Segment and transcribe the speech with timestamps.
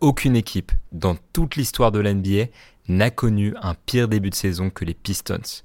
[0.00, 2.46] Aucune équipe dans toute l'histoire de l'NBA
[2.88, 5.62] n'a connu un pire début de saison que les Pistons.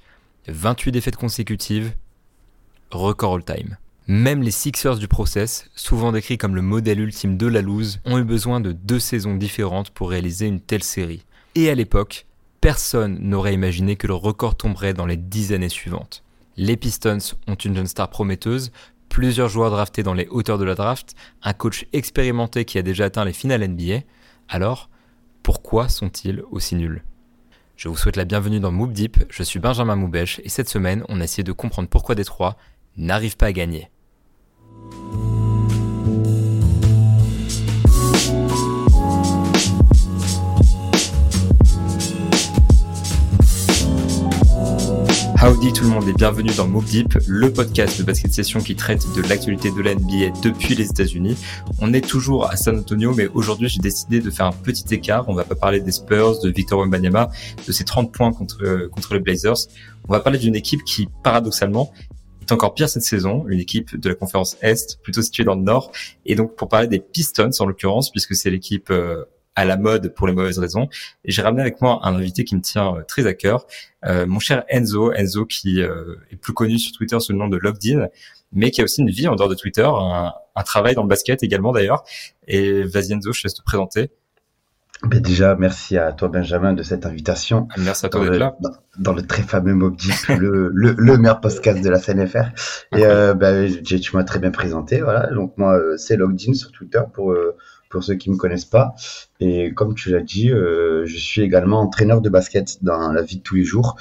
[0.47, 1.93] 28 défaites consécutives,
[2.91, 3.77] record all-time.
[4.07, 8.17] Même les Sixers du process, souvent décrits comme le modèle ultime de la loose, ont
[8.17, 11.25] eu besoin de deux saisons différentes pour réaliser une telle série.
[11.55, 12.25] Et à l'époque,
[12.61, 16.23] personne n'aurait imaginé que le record tomberait dans les dix années suivantes.
[16.55, 18.71] Les Pistons ont une jeune star prometteuse,
[19.09, 23.05] plusieurs joueurs draftés dans les hauteurs de la draft, un coach expérimenté qui a déjà
[23.05, 24.01] atteint les finales NBA.
[24.51, 24.89] Alors,
[25.43, 27.03] pourquoi sont-ils aussi nuls?
[27.75, 31.03] Je vous souhaite la bienvenue dans Moop Deep, je suis Benjamin Moubèche et cette semaine
[31.07, 32.57] on a essayé de comprendre pourquoi Détroit
[32.97, 33.91] n'arrive pas à gagner.
[45.41, 48.75] Howdy tout le monde et bienvenue dans Move Deep, le podcast de basket session qui
[48.75, 51.37] traite de l'actualité de la NBA depuis les États-Unis.
[51.79, 55.29] On est toujours à San Antonio, mais aujourd'hui j'ai décidé de faire un petit écart.
[55.29, 57.29] On va pas parler des Spurs, de Victor Wembanyama,
[57.65, 59.55] de ses 30 points contre contre les Blazers.
[60.09, 61.93] On va parler d'une équipe qui, paradoxalement,
[62.41, 65.61] est encore pire cette saison, une équipe de la conférence Est, plutôt située dans le
[65.61, 65.93] Nord.
[66.25, 69.23] Et donc pour parler des Pistons en l'occurrence, puisque c'est l'équipe euh,
[69.55, 70.87] à la mode pour les mauvaises raisons.
[71.25, 73.65] Et j'ai ramené avec moi un invité qui me tient euh, très à cœur,
[74.05, 77.47] euh, mon cher Enzo, Enzo qui euh, est plus connu sur Twitter sous le nom
[77.47, 78.09] de Logged
[78.51, 81.07] mais qui a aussi une vie en dehors de Twitter, un, un travail dans le
[81.07, 82.03] basket également d'ailleurs.
[82.47, 84.09] Et vas-y Enzo, je te laisse te présenter.
[85.03, 87.69] Ben déjà, merci à toi Benjamin de cette invitation.
[87.77, 88.57] Merci à toi d'être là.
[88.97, 89.95] Dans, le très fameux Mob
[90.29, 92.49] le, le, le, meilleur podcast de la CNFR.
[92.97, 94.99] Et euh, ben, tu m'as très bien présenté.
[94.99, 95.27] Voilà.
[95.27, 97.33] Donc moi, c'est Logdin sur Twitter pour
[97.89, 98.93] pour ceux qui me connaissent pas.
[99.39, 103.37] Et comme tu l'as dit, euh, je suis également entraîneur de basket dans la vie
[103.37, 103.95] de tous les jours,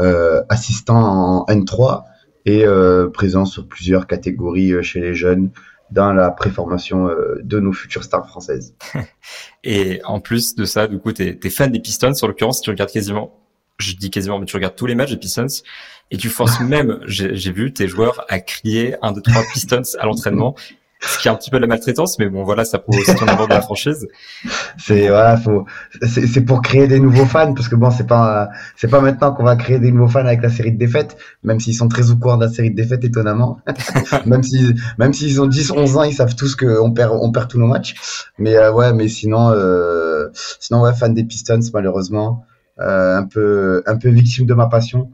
[0.00, 2.04] euh, assistant en N3
[2.46, 5.50] et euh, présent sur plusieurs catégories euh, chez les jeunes
[5.90, 8.74] dans la préformation euh, de nos futures stars françaises.
[9.64, 12.70] Et en plus de ça, du coup, tu es, fan des Pistons, en l'occurrence, tu
[12.70, 13.40] regardes quasiment,
[13.78, 15.46] je dis quasiment, mais tu regardes tous les matchs des Pistons,
[16.10, 20.06] et tu forces même, j'ai vu tes joueurs à crier un, deux, trois Pistons à
[20.06, 20.54] l'entraînement
[21.06, 23.14] ce qui est un petit peu de la maltraitance, mais bon, voilà, ça prouve aussi
[23.14, 24.08] ton amour de la franchise.
[24.78, 25.64] C'est voilà, faut,
[26.06, 29.44] c'est pour créer des nouveaux fans, parce que bon, c'est pas, c'est pas maintenant qu'on
[29.44, 32.16] va créer des nouveaux fans avec la série de défaites, même s'ils sont très au
[32.16, 33.58] courant de la série de défaites, étonnamment.
[34.26, 37.48] même si, même s'ils ont 10, 11 ans, ils savent tous qu'on perd, on perd
[37.48, 37.94] tous nos matchs.
[38.38, 40.28] Mais euh, ouais, mais sinon, euh,
[40.60, 42.44] sinon ouais, fan des Pistons, malheureusement,
[42.80, 45.10] euh, un peu, un peu victime de ma passion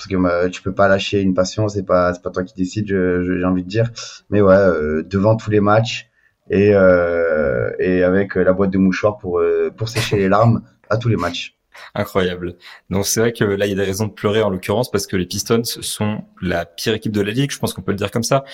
[0.00, 2.54] parce que bah, tu peux pas lâcher une passion, c'est pas c'est pas toi qui
[2.54, 3.90] décide, j'ai envie de dire.
[4.30, 6.08] Mais ouais, euh, devant tous les matchs
[6.48, 10.96] et euh, et avec la boîte de mouchoirs pour euh, pour sécher les larmes à
[10.96, 11.54] tous les matchs.
[11.94, 12.56] Incroyable.
[12.88, 15.06] Donc c'est vrai que là il y a des raisons de pleurer en l'occurrence parce
[15.06, 17.98] que les Pistons sont la pire équipe de la ligue, je pense qu'on peut le
[17.98, 18.44] dire comme ça.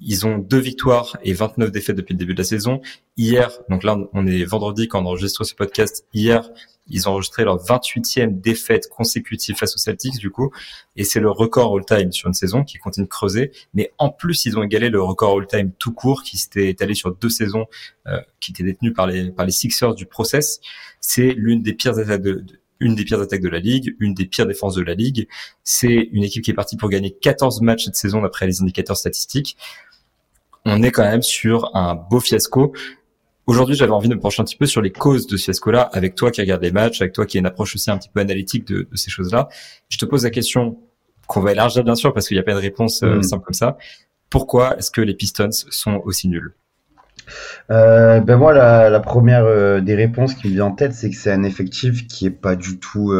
[0.00, 2.80] Ils ont deux victoires et 29 défaites depuis le début de la saison.
[3.16, 6.04] Hier, donc là on est vendredi quand on enregistre ce podcast.
[6.12, 6.50] Hier,
[6.88, 10.50] ils ont enregistré leur 28e défaite consécutive face aux Celtics, du coup.
[10.96, 13.52] Et c'est le record all-time sur une saison qui continue de creuser.
[13.74, 17.14] Mais en plus, ils ont égalé le record all-time tout court qui s'était étalé sur
[17.14, 17.66] deux saisons,
[18.06, 20.60] euh, qui était détenu par les, par les Sixers du process.
[21.00, 22.44] C'est l'une des pires attaques de,
[22.80, 25.28] une des pires attaques de la ligue, une des pires défenses de la ligue.
[25.64, 28.96] C'est une équipe qui est partie pour gagner 14 matchs cette saison d'après les indicateurs
[28.96, 29.56] statistiques.
[30.64, 32.72] On est quand même sur un beau fiasco.
[33.46, 35.82] Aujourd'hui, j'avais envie de me pencher un petit peu sur les causes de ce fiasco-là,
[35.92, 38.08] avec toi qui regarde les matchs, avec toi qui a une approche aussi un petit
[38.12, 39.48] peu analytique de, ces choses-là.
[39.88, 40.78] Je te pose la question
[41.28, 43.22] qu'on va élargir bien sûr parce qu'il n'y a pas de réponse euh, mm.
[43.22, 43.78] simple comme ça.
[44.30, 46.54] Pourquoi est-ce que les Pistons sont aussi nuls?
[47.70, 51.16] Euh, ben moi, la, première euh, des réponses qui me vient en tête, c'est que
[51.16, 53.14] c'est un effectif qui est pas du tout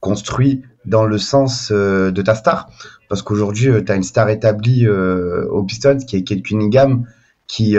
[0.00, 2.68] construit dans le sens de ta star.
[3.08, 7.06] Parce qu'aujourd'hui, tu as une star établie aux Pistons qui est Kate Cunningham,
[7.46, 7.76] qui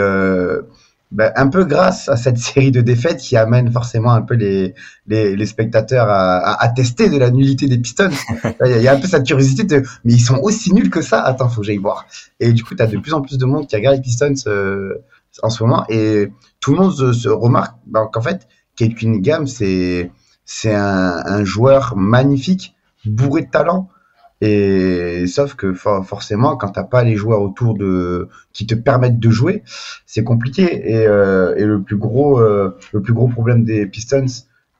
[1.13, 4.73] ben, un peu grâce à cette série de défaites qui amène forcément un peu les,
[5.05, 8.09] les, les spectateurs à, à, tester de la nullité des Pistons.
[8.65, 11.21] Il y, a un peu cette curiosité de mais ils sont aussi nuls que ça.
[11.21, 12.07] Attends, faut que j'aille voir.
[12.39, 14.33] Et du coup, tu as de plus en plus de monde qui regarde les Pistons
[14.47, 15.03] euh,
[15.43, 20.11] en ce moment et tout le monde se, remarque ben, qu'en fait, Kate Cunningham, c'est
[20.45, 23.87] c'est un, un joueur magnifique, bourré de talent
[24.45, 29.29] et sauf que forcément, quand t'as pas les joueurs autour de qui te permettent de
[29.29, 29.63] jouer,
[30.05, 30.91] c'est compliqué.
[30.91, 34.25] Et, euh, le plus gros, euh, le plus gros problème des Pistons,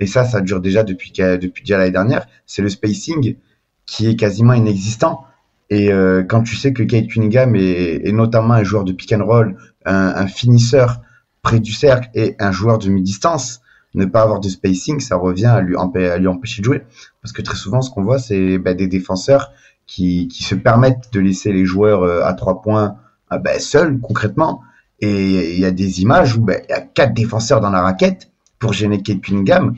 [0.01, 3.37] et ça, ça dure déjà depuis déjà l'année dernière, c'est le spacing
[3.85, 5.23] qui est quasiment inexistant.
[5.69, 9.23] Et euh, quand tu sais que Kate Cunningham est, notamment un joueur de pick and
[9.23, 9.55] roll,
[9.85, 10.99] un finisseur
[11.41, 13.61] près du cercle et un joueur de mi-distance,
[13.95, 16.81] ne pas avoir de spacing, ça revient à lui, empêcher de jouer.
[17.21, 19.51] Parce que très souvent, ce qu'on voit, c'est bah, des défenseurs
[19.85, 22.97] qui, qui se permettent de laisser les joueurs euh, à trois points
[23.31, 24.61] bah, seuls, concrètement.
[24.99, 27.81] Et il y a des images où bah, il y a quatre défenseurs dans la
[27.81, 29.75] raquette pour gêner Kate Cunningham.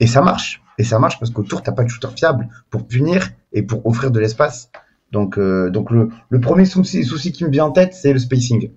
[0.00, 0.62] Et ça marche.
[0.78, 4.10] Et ça marche parce qu'autour, t'as pas de shooter fiable pour punir et pour offrir
[4.10, 4.70] de l'espace.
[5.12, 8.18] Donc, euh, donc le, le premier souci, souci qui me vient en tête, c'est le
[8.18, 8.70] spacing.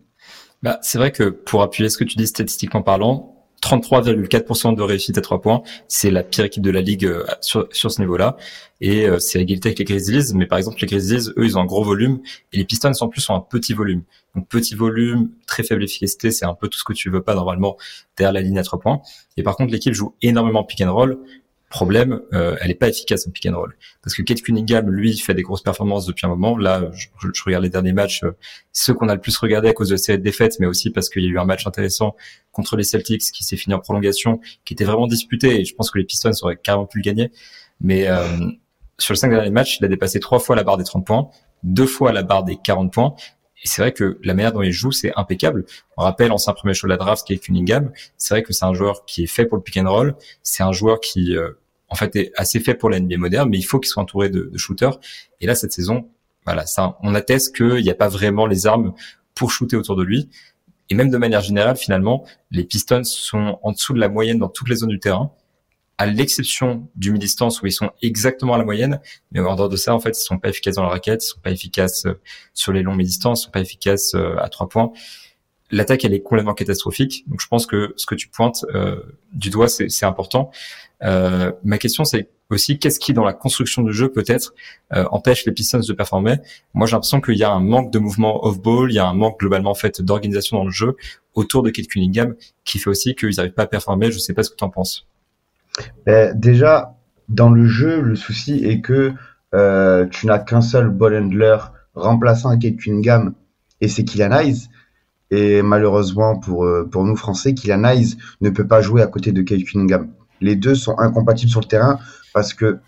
[0.62, 5.18] Bah, c'est vrai que pour appuyer ce que tu dis statistiquement parlant, 33,4% de réussite
[5.18, 8.38] à trois points, c'est la pire équipe de la ligue euh, sur, sur ce niveau-là.
[8.82, 11.62] Et euh, c'est égalité avec les Grizzlies, mais par exemple les Grizzlies, eux, ils ont
[11.62, 12.20] un gros volume,
[12.54, 14.04] et les Pistons en plus ont un petit volume.
[14.36, 17.36] Donc petit volume, très faible efficacité, c'est un peu tout ce que tu veux pas
[17.36, 17.78] normalement
[18.18, 19.02] derrière la ligne à trois points.
[19.38, 21.18] Et par contre, l'équipe joue énormément pick and roll,
[21.70, 23.78] Problème, euh, elle est pas efficace en pick and roll.
[24.02, 26.58] Parce que Kate Cunningham, lui, fait des grosses performances depuis un moment.
[26.58, 28.36] Là, je, je regarde les derniers matchs, euh,
[28.72, 31.24] ceux qu'on a le plus regardé à cause de de défaites, mais aussi parce qu'il
[31.24, 32.16] y a eu un match intéressant
[32.52, 35.62] contre les Celtics qui s'est fini en prolongation, qui était vraiment disputé.
[35.62, 37.32] Et je pense que les Pistons auraient carrément pu le gagner.
[37.82, 38.26] Mais euh,
[38.98, 41.30] sur les cinq derniers matchs, il a dépassé trois fois la barre des 30 points,
[41.62, 43.14] deux fois la barre des 40 points.
[43.64, 45.66] Et c'est vrai que la manière dont il joue, c'est impeccable.
[45.98, 47.92] On rappelle ancien premier choix de la draft qui est Cunningham.
[48.18, 50.16] C'est vrai que c'est un joueur qui est fait pour le pick and roll.
[50.44, 51.52] C'est un joueur qui, euh,
[51.90, 54.30] en fait, est assez fait pour la NBA moderne, mais il faut qu'il soit entouré
[54.30, 55.00] de, de, shooters.
[55.42, 56.10] Et là, cette saison,
[56.46, 58.94] voilà, ça, on atteste qu'il n'y a pas vraiment les armes
[59.36, 60.30] pour shooter autour de lui.
[60.90, 64.50] Et même de manière générale, finalement, les Pistons sont en dessous de la moyenne dans
[64.50, 65.32] toutes les zones du terrain
[66.00, 69.02] à l'exception du mi-distance où ils sont exactement à la moyenne,
[69.32, 71.28] mais en dehors de ça, en fait, ils sont pas efficaces dans la raquette, ils
[71.28, 72.18] sont pas efficaces euh,
[72.54, 74.94] sur les longs mi-distances, ils sont pas efficaces euh, à trois points.
[75.72, 77.26] L'attaque, elle est complètement catastrophique.
[77.28, 79.02] Donc, je pense que ce que tu pointes euh,
[79.34, 80.52] du doigt, c'est important.
[81.04, 84.54] Euh, ma question, c'est aussi qu'est-ce qui, dans la construction du jeu, peut-être
[84.94, 86.38] euh, empêche les Pistons de performer?
[86.74, 89.14] Moi, j'ai l'impression qu'il y a un manque de mouvement off-ball, il y a un
[89.14, 90.96] manque globalement en fait d'organisation dans le jeu
[91.34, 94.12] autour de Kate Cunningham qui fait aussi qu'ils n'arrivent pas à performer.
[94.12, 95.09] Je sais pas ce que tu en penses.
[96.06, 96.96] Ben, déjà,
[97.28, 99.14] dans le jeu, le souci est que
[99.54, 101.58] euh, tu n'as qu'un seul ball handler
[101.96, 103.34] remplaçant Kate Cunningham
[103.82, 104.70] et c'est Kylian Hayes.
[105.32, 109.32] Et malheureusement pour, euh, pour nous Français, Kylian Hayes ne peut pas jouer à côté
[109.32, 110.10] de Kate Cunningham.
[110.42, 112.00] Les deux sont incompatibles sur le terrain
[112.34, 112.80] parce que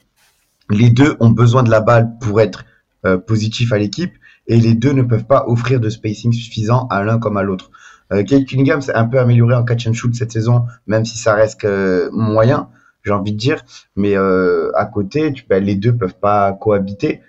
[0.70, 2.66] les deux ont besoin de la balle pour être
[3.06, 4.14] euh, positifs à l'équipe
[4.48, 7.72] et les deux ne peuvent pas offrir de spacing suffisant à l'un comme à l'autre.
[8.12, 11.18] Euh, Kate Cunningham s'est un peu amélioré en catch and shoot cette saison, même si
[11.18, 12.70] ça reste que moyen,
[13.04, 13.64] j'ai envie de dire.
[13.96, 17.22] Mais euh, à côté, tu, ben, les deux peuvent pas cohabiter.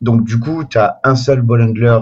[0.00, 1.98] Donc du coup, tu as un seul ball handler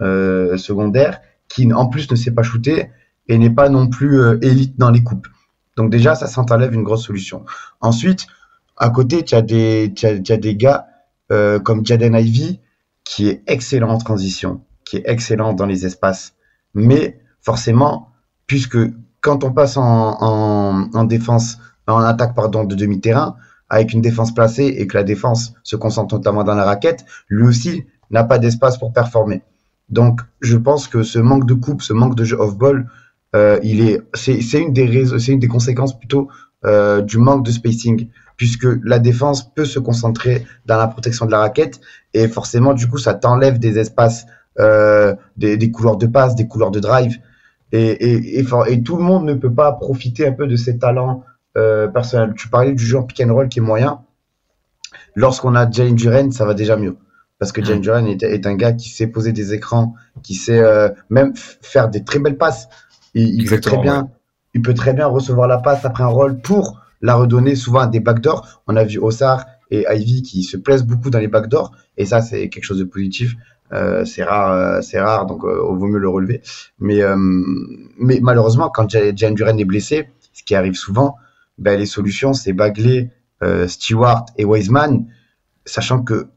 [0.00, 2.90] euh, secondaire qui en plus ne sait pas shooter
[3.28, 5.28] et n'est pas non plus euh, élite dans les coupes.
[5.76, 7.44] Donc déjà, ça s'enlève une grosse solution.
[7.80, 8.26] Ensuite,
[8.76, 10.86] à côté, tu as as, as des gars
[11.32, 12.60] euh, comme Jaden Ivy
[13.04, 16.34] qui est excellent en transition, qui est excellent dans les espaces,
[16.72, 18.12] mais forcément,
[18.46, 18.78] puisque
[19.20, 23.36] quand on passe en, en, en défense, en attaque pardon de demi-terrain,
[23.68, 27.46] avec une défense placée et que la défense se concentre notamment dans la raquette, lui
[27.46, 29.42] aussi n'a pas d'espace pour performer.
[29.88, 32.88] Donc, je pense que ce manque de coupe, ce manque de jeu off-ball,
[33.34, 36.28] euh, il est, c'est une des c'est une des conséquences plutôt
[36.64, 41.30] euh, du manque de spacing, puisque la défense peut se concentrer dans la protection de
[41.30, 41.80] la raquette
[42.14, 44.26] et forcément, du coup, ça t'enlève des espaces,
[44.58, 47.18] euh, des, des couloirs de passe, des couloirs de drive.
[47.72, 50.78] Et, et, et, et, tout le monde ne peut pas profiter un peu de ses
[50.78, 51.24] talents
[51.56, 52.34] euh, personnels.
[52.36, 54.00] Tu parlais du jeu en pick and roll qui est moyen.
[55.14, 56.96] Lorsqu'on a Jalen Duren, ça va déjà mieux.
[57.38, 60.60] Parce que Jalen Duren est, est, un gars qui sait poser des écrans, qui sait
[60.60, 62.68] euh, même faire des très belles passes.
[63.14, 64.08] Il, il peut très bien, ouais.
[64.54, 67.86] il peut très bien recevoir la passe après un roll pour la redonner souvent à
[67.86, 68.62] des backdoors.
[68.66, 71.72] On a vu Ossar et Ivy qui se plaisent beaucoup dans les backdoors.
[71.96, 73.34] Et ça, c'est quelque chose de positif.
[73.72, 76.42] Euh, c'est rare, euh, c'est rare, donc euh, vaut mieux le relever.
[76.78, 77.16] Mais, euh,
[77.98, 81.16] mais malheureusement, quand Jalen Duren est blessé, ce qui arrive souvent,
[81.58, 83.10] ben, les solutions, c'est Bagley,
[83.42, 85.06] euh, Stewart et Wiseman,
[85.64, 86.28] sachant que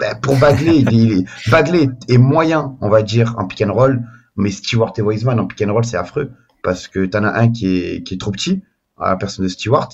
[0.00, 4.02] ben, pour Bagley, il est, Bagley est moyen, on va dire, en pick and roll,
[4.36, 6.30] mais Stewart et Wiseman en pick and roll, c'est affreux,
[6.62, 8.62] parce que t'en as un qui est, qui est trop petit,
[8.98, 9.88] à la personne de Stewart,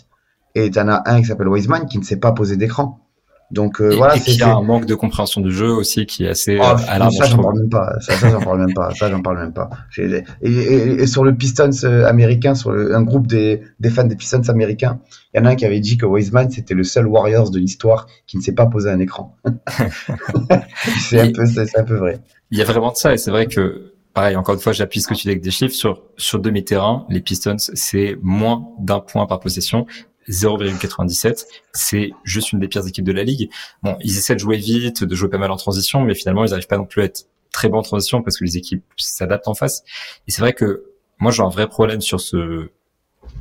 [0.55, 3.04] et t'en as un qui s'appelle Wiseman qui ne sait pas poser d'écran.
[3.51, 6.59] Donc euh, et, voilà, a un manque de compréhension du jeu aussi qui est assez
[6.61, 7.11] oh, alarmant.
[7.11, 7.95] Ça j'en parle même pas.
[8.01, 8.91] Ça, ça j'en parle même pas.
[8.95, 9.71] Ça j'en parle même pas.
[9.99, 14.05] Et, et, et, sur le Pistons euh, américain, sur le, un groupe des, des fans
[14.05, 15.01] des Pistons américains,
[15.35, 17.59] il y en a un qui avait dit que Wiseman c'était le seul Warriors de
[17.59, 19.37] l'histoire qui ne sait pas poser un écran.
[21.01, 22.21] c'est un peu, c'est un peu vrai.
[22.51, 25.01] Il y a vraiment de ça et c'est vrai que pareil, encore une fois, j'appuie
[25.01, 27.05] ce que tu dis avec des chiffres sur sur demi-terrain.
[27.11, 29.87] Les Pistons, c'est moins d'un point par possession.
[30.29, 31.47] 0,97.
[31.73, 33.51] C'est juste une des pires équipes de la ligue.
[33.83, 36.51] Bon, ils essaient de jouer vite, de jouer pas mal en transition, mais finalement, ils
[36.51, 39.49] n'arrivent pas non plus à être très bons en transition parce que les équipes s'adaptent
[39.49, 39.85] en face.
[40.27, 40.85] Et c'est vrai que
[41.19, 42.71] moi, j'ai un vrai problème sur ce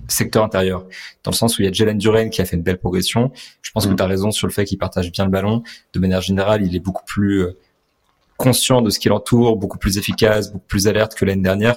[0.07, 0.85] secteur intérieur,
[1.23, 3.31] dans le sens où il y a Jalen Duren qui a fait une belle progression.
[3.61, 3.91] Je pense mmh.
[3.91, 5.63] que tu as raison sur le fait qu'il partage bien le ballon.
[5.93, 7.47] De manière générale, il est beaucoup plus
[8.37, 11.75] conscient de ce qui l'entoure, beaucoup plus efficace, beaucoup plus alerte que l'année dernière.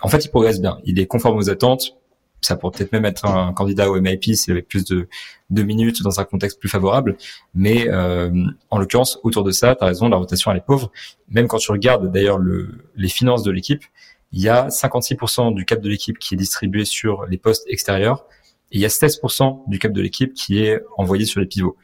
[0.00, 0.78] En fait, il progresse bien.
[0.84, 1.96] Il est conforme aux attentes
[2.40, 5.08] ça pourrait peut-être même être un, candidat au MIP s'il avait plus de,
[5.50, 7.16] de minutes dans un contexte plus favorable.
[7.54, 8.30] Mais euh,
[8.70, 10.92] en l'occurrence, autour de ça, tu as raison, la rotation elle est pauvre.
[11.28, 13.84] Même quand tu regardes d'ailleurs le, les finances de l'équipe,
[14.32, 18.26] il y a 56% du cap de l'équipe qui est distribué sur les postes extérieurs
[18.70, 21.76] et il y a 16% du cap de l'équipe qui est envoyé sur les pivots.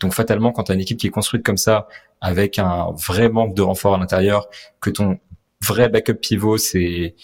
[0.00, 1.88] Donc fatalement, quand tu as une équipe qui est construite comme ça,
[2.20, 4.48] avec un vrai manque de renfort à l'intérieur,
[4.80, 5.18] que ton
[5.60, 7.16] vrai backup pivot c'est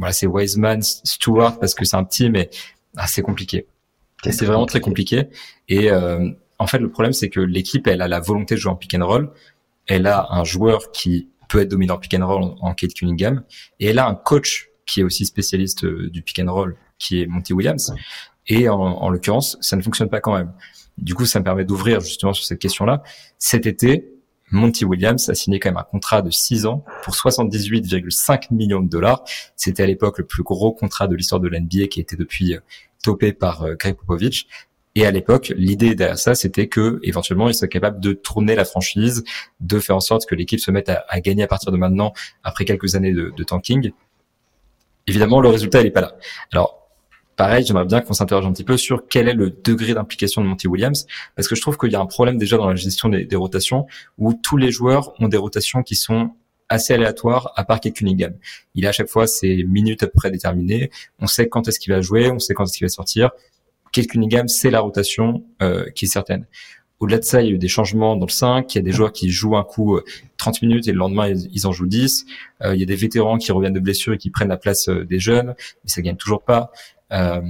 [0.00, 2.48] voilà, c'est Wiseman, Stewart parce que c'est un petit, mais
[2.96, 3.66] ah, c'est compliqué.
[4.24, 5.28] C'est vraiment très compliqué.
[5.68, 8.72] Et euh, en fait, le problème, c'est que l'équipe, elle a la volonté de jouer
[8.72, 9.30] en pick and roll.
[9.86, 13.42] Elle a un joueur qui peut être dominant pick and roll en Kate Cunningham,
[13.78, 17.20] et elle a un coach qui est aussi spécialiste euh, du pick and roll, qui
[17.20, 17.94] est Monty Williams.
[18.46, 20.52] Et en, en l'occurrence, ça ne fonctionne pas quand même.
[20.96, 23.02] Du coup, ça me permet d'ouvrir justement sur cette question-là.
[23.38, 24.14] Cet été,
[24.50, 28.88] Monty Williams a signé quand même un contrat de 6 ans pour 78,5 millions de
[28.88, 29.24] dollars.
[29.56, 32.60] C'était à l'époque le plus gros contrat de l'histoire de l'NBA qui était depuis euh,
[33.02, 34.46] topé par euh, Greg Popovich.
[34.96, 38.64] Et à l'époque, l'idée derrière ça, c'était que éventuellement, il soit capable de tourner la
[38.64, 39.22] franchise,
[39.60, 42.64] de faire en sorte que l'équipe se mette à, gagner à partir de maintenant, après
[42.64, 43.92] quelques années de, de tanking.
[45.06, 46.16] Évidemment, le résultat, il n'est pas là.
[46.52, 46.79] Alors,
[47.40, 50.46] pareil, j'aimerais bien qu'on s'interroge un petit peu sur quel est le degré d'implication de
[50.46, 51.06] Monty Williams,
[51.36, 53.86] parce que je trouve qu'il y a un problème déjà dans la gestion des, rotations,
[54.18, 56.32] où tous les joueurs ont des rotations qui sont
[56.68, 58.34] assez aléatoires, à part Kate Cunningham.
[58.74, 61.80] Il a à chaque fois ses minutes à peu près déterminées, on sait quand est-ce
[61.80, 63.30] qu'il va jouer, on sait quand est-ce qu'il va sortir.
[63.90, 66.46] Kate Cunningham, c'est la rotation euh, qui est certaine.
[66.98, 68.74] Au-delà de ça, il y a eu des changements dans le 5.
[68.74, 69.98] Il y a des joueurs qui jouent un coup
[70.36, 72.26] 30 euh, minutes et le lendemain, ils en jouent 10.
[72.64, 74.90] Euh, il y a des vétérans qui reviennent de blessures et qui prennent la place
[74.90, 76.70] des jeunes, mais ça gagne toujours pas.
[77.12, 77.40] Euh,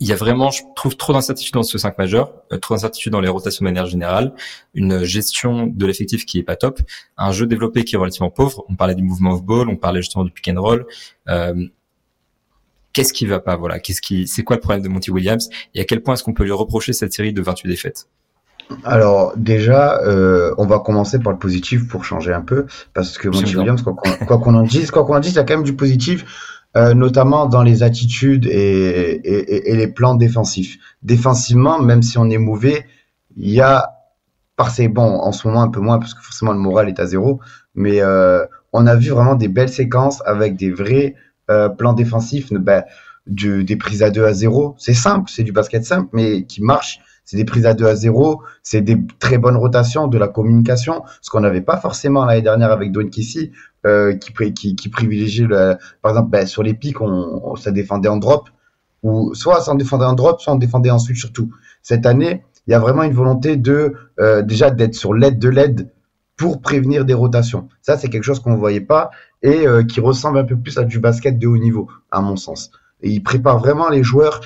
[0.00, 3.12] il y a vraiment, je trouve, trop d'incertitudes dans ce 5 majeur, euh, trop d'incertitudes
[3.12, 4.32] dans les rotations de manière générale,
[4.74, 6.80] une gestion de l'effectif qui est pas top,
[7.16, 8.64] un jeu développé qui est relativement pauvre.
[8.68, 10.86] On parlait du mouvement of ball, on parlait justement du pick and roll.
[11.28, 11.66] Euh,
[12.92, 15.80] qu'est-ce qui va pas Voilà, qu'est-ce qui, c'est quoi le problème de Monty Williams et
[15.80, 18.08] à quel point est-ce qu'on peut lui reprocher cette série de 28 défaites?
[18.82, 23.28] Alors déjà, euh, on va commencer par le positif pour changer un peu, parce que
[23.28, 23.94] Monty Williams, quoi
[24.38, 26.24] qu'on en dise, quoi qu'on en dise, il y a quand même du positif.
[26.76, 30.76] Euh, notamment dans les attitudes et, et, et, les plans défensifs.
[31.04, 32.84] Défensivement, même si on est mauvais,
[33.36, 33.92] il y a,
[34.56, 36.98] par ces bon, en ce moment un peu moins parce que forcément le moral est
[36.98, 37.38] à zéro,
[37.76, 41.14] mais euh, on a vu vraiment des belles séquences avec des vrais
[41.48, 42.82] euh, plans défensifs, ben,
[43.28, 44.74] du, des prises à 2 à 0.
[44.76, 46.98] C'est simple, c'est du basket simple, mais qui marche.
[47.24, 51.02] C'est des prises à 2 à 0, c'est des très bonnes rotations, de la communication,
[51.22, 53.52] ce qu'on n'avait pas forcément l'année dernière avec Dwayne Kissy,
[53.86, 58.08] euh, qui, qui, qui privilégie, le, par exemple, ben, sur les pics, on, ça défendait
[58.08, 58.50] en drop,
[59.02, 61.50] ou soit ça en défendait en drop, soit on défendait en switch surtout.
[61.82, 65.48] Cette année, il y a vraiment une volonté de euh, déjà d'être sur l'aide de
[65.48, 65.90] l'aide
[66.36, 67.68] pour prévenir des rotations.
[67.82, 69.10] Ça, c'est quelque chose qu'on ne voyait pas
[69.42, 72.36] et euh, qui ressemble un peu plus à du basket de haut niveau, à mon
[72.36, 72.70] sens.
[73.02, 74.40] Et il prépare vraiment les joueurs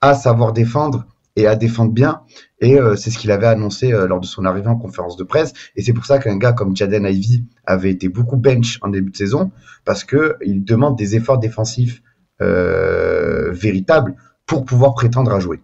[0.00, 1.04] à savoir défendre
[1.36, 2.22] et à défendre bien.
[2.60, 5.24] Et euh, c'est ce qu'il avait annoncé euh, lors de son arrivée en conférence de
[5.24, 5.52] presse.
[5.76, 9.10] Et c'est pour ça qu'un gars comme Jaden Ivy avait été beaucoup bench en début
[9.10, 9.52] de saison,
[9.84, 12.02] parce que il demande des efforts défensifs
[12.40, 14.16] euh, véritables
[14.46, 15.60] pour pouvoir prétendre à jouer.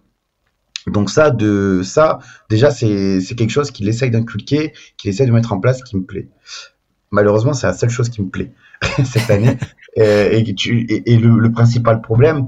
[0.89, 2.19] Donc ça, de ça,
[2.51, 6.03] déjà c'est quelque chose qu'il essaye d'inculquer, qu'il essaye de mettre en place, qui me
[6.03, 6.29] plaît.
[7.13, 8.53] Malheureusement, c'est la seule chose qui me plaît
[9.05, 9.59] cette année.
[9.97, 10.43] et,
[11.07, 12.47] et, le, principal problème,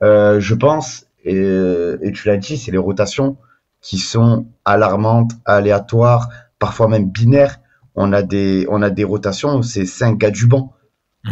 [0.00, 3.36] je pense, et, tu l'as dit, c'est les rotations
[3.80, 6.28] qui sont alarmantes, aléatoires,
[6.58, 7.58] parfois même binaires.
[7.94, 10.72] On a des, on a des rotations où c'est cinq gars du banc.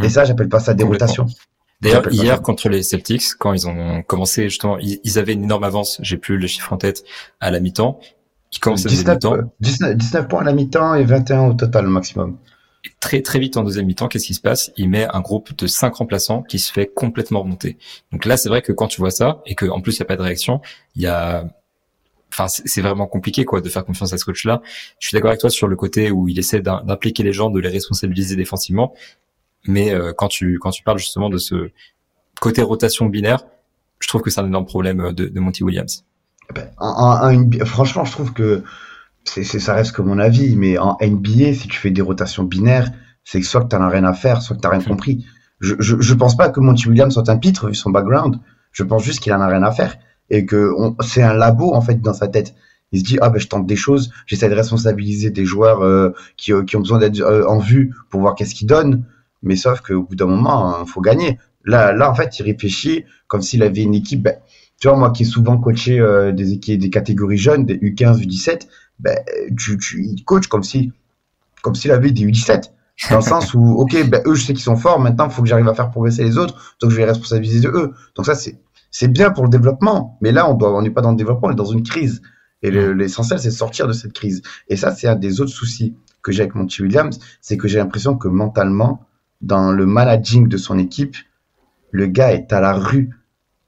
[0.02, 0.08] Et mmh.
[0.10, 1.26] ça, j'appelle pas ça des rotations.
[1.80, 5.98] D'ailleurs, hier, contre les Celtics, quand ils ont commencé, justement, ils, avaient une énorme avance,
[6.02, 7.04] j'ai plus le chiffre en tête,
[7.40, 8.00] à la mi-temps.
[8.52, 9.18] Ils commençaient 19,
[9.60, 12.38] 19, 19 points à la mi-temps et 21 au total maximum
[13.00, 14.72] très très vite en deuxième mi-temps, qu'est-ce qui se passe?
[14.76, 17.78] Il met un groupe de cinq remplaçants qui se fait complètement remonter.
[18.12, 20.02] Donc là, c'est vrai que quand tu vois ça et que en plus il y
[20.02, 20.60] a pas de réaction,
[20.94, 21.44] il y a
[22.30, 24.60] enfin c'est vraiment compliqué quoi de faire confiance à ce coach là.
[24.98, 27.60] Je suis d'accord avec toi sur le côté où il essaie d'impliquer les gens, de
[27.60, 28.94] les responsabiliser défensivement,
[29.66, 31.70] mais euh, quand tu quand tu parles justement de ce
[32.40, 33.44] côté rotation binaire,
[34.00, 36.04] je trouve que c'est un énorme problème euh, de, de Monty Williams.
[36.50, 38.62] Eh ben, franchement, je trouve que
[39.24, 42.90] c'est, ça reste que mon avis, mais en NBA, si tu fais des rotations binaires,
[43.24, 45.24] c'est que soit que tu n'as rien à faire, soit que tu n'as rien compris.
[45.60, 48.38] Je, je, je, pense pas que Monty Williams soit un pitre vu son background.
[48.72, 49.96] Je pense juste qu'il en a rien à faire
[50.30, 52.54] et que c'est un labo en fait dans sa tête.
[52.92, 56.10] Il se dit ah ben je tente des choses, j'essaie de responsabiliser des joueurs euh,
[56.36, 59.04] qui, euh, qui ont besoin d'être euh, en vue pour voir qu'est-ce qu'ils donnent.
[59.42, 61.38] Mais sauf qu'au bout d'un moment, il hein, faut gagner.
[61.64, 64.22] Là, là en fait, il réfléchit comme s'il avait une équipe.
[64.22, 64.36] Ben,
[64.80, 65.98] tu vois moi qui ai souvent coaché
[66.34, 68.66] des équipes des catégories jeunes, des U15, U17
[68.98, 69.18] ben,
[69.56, 70.92] tu, tu, il coach comme si,
[71.62, 72.70] comme s'il avait des U17.
[73.10, 75.42] Dans le sens où, ok, ben, eux, je sais qu'ils sont forts, maintenant, il faut
[75.42, 77.92] que j'arrive à faire progresser les autres, donc je vais responsabiliser eux.
[78.14, 78.60] Donc ça, c'est,
[78.90, 81.48] c'est bien pour le développement, mais là, on doit, on n'est pas dans le développement,
[81.48, 82.22] on est dans une crise.
[82.62, 84.40] Et l'essentiel, c'est sortir de cette crise.
[84.68, 87.78] Et ça, c'est un des autres soucis que j'ai avec Monty Williams, c'est que j'ai
[87.78, 89.06] l'impression que mentalement,
[89.42, 91.16] dans le managing de son équipe,
[91.90, 93.10] le gars est à la rue.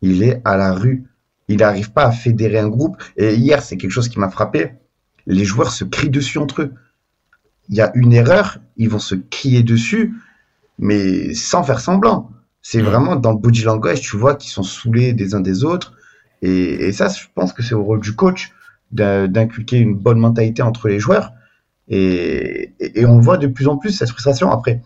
[0.00, 1.04] Il est à la rue.
[1.48, 2.96] Il n'arrive pas à fédérer un groupe.
[3.16, 4.72] Et hier, c'est quelque chose qui m'a frappé.
[5.26, 6.74] Les joueurs se crient dessus entre eux.
[7.68, 10.14] Il y a une erreur, ils vont se crier dessus,
[10.78, 12.30] mais sans faire semblant.
[12.62, 12.86] C'est mm.
[12.86, 15.94] vraiment dans le body language, tu vois, qu'ils sont saoulés des uns des autres.
[16.42, 18.52] Et, ça, je pense que c'est au rôle du coach
[18.92, 21.32] d'inculquer une bonne mentalité entre les joueurs.
[21.88, 22.74] Et,
[23.06, 24.50] on voit de plus en plus cette frustration.
[24.50, 24.82] Après,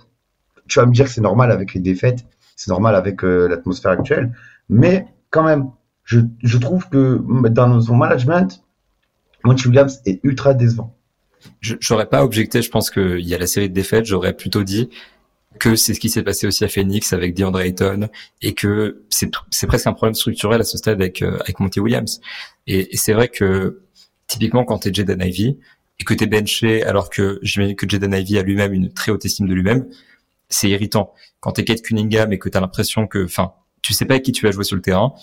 [0.69, 2.25] tu vas me dire que c'est normal avec les défaites,
[2.57, 4.33] c'est normal avec euh, l'atmosphère actuelle,
[4.69, 5.71] mais quand même,
[6.05, 8.63] je, je, trouve que dans son management,
[9.45, 10.97] Monty Williams est ultra décevant.
[11.61, 14.91] J'aurais pas objecté, je pense qu'il y a la série de défaites, j'aurais plutôt dit
[15.59, 18.09] que c'est ce qui s'est passé aussi à Phoenix avec DeAndre Ayton
[18.41, 22.21] et que c'est presque un problème structurel à ce stade avec euh, avec Monty Williams.
[22.67, 23.83] Et, c'est vrai que
[24.27, 25.59] typiquement quand t'es Jaden Ivy
[25.99, 29.25] et que t'es benché alors que j'imagine que Jaden Ivy a lui-même une très haute
[29.25, 29.87] estime de lui-même,
[30.49, 31.13] c'est irritant.
[31.41, 34.33] Quand t'es Kate Cunningham et que t'as l'impression que, enfin, tu sais pas avec qui
[34.33, 35.15] tu vas jouer sur le terrain,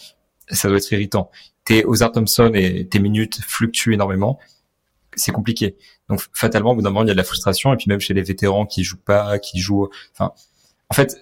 [0.50, 1.30] ça doit être irritant.
[1.66, 4.40] T'es Ozar Thompson et tes minutes fluctuent énormément,
[5.16, 5.76] c'est compliqué.
[6.10, 8.00] Donc fatalement, au bout d'un moment, il y a de la frustration et puis même
[8.00, 10.32] chez les vétérans qui jouent pas, qui jouent, enfin,
[10.90, 11.18] en fait,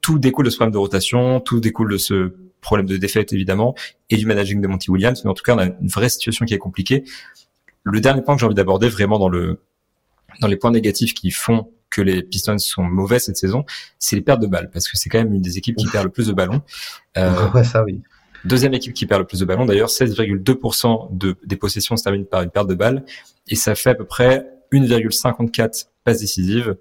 [0.00, 3.74] tout découle de ce problème de rotation, tout découle de ce problème de défaite évidemment
[4.10, 5.22] et du managing de Monty Williams.
[5.24, 7.04] Mais en tout cas, on a une vraie situation qui est compliquée.
[7.82, 9.60] Le dernier point que j'ai envie d'aborder vraiment dans le
[10.40, 13.64] dans les points négatifs qui font que les Pistons sont mauvais cette saison,
[13.98, 16.04] c'est les pertes de balles, parce que c'est quand même une des équipes qui perd
[16.04, 16.60] le plus de ballons.
[17.16, 18.02] Euh, ouais, ça oui.
[18.44, 22.24] Deuxième équipe qui perd le plus de ballons, d'ailleurs, 16,2% de, des possessions se terminent
[22.24, 23.04] par une perte de balles,
[23.48, 26.76] et ça fait à peu près 1,54 passes décisives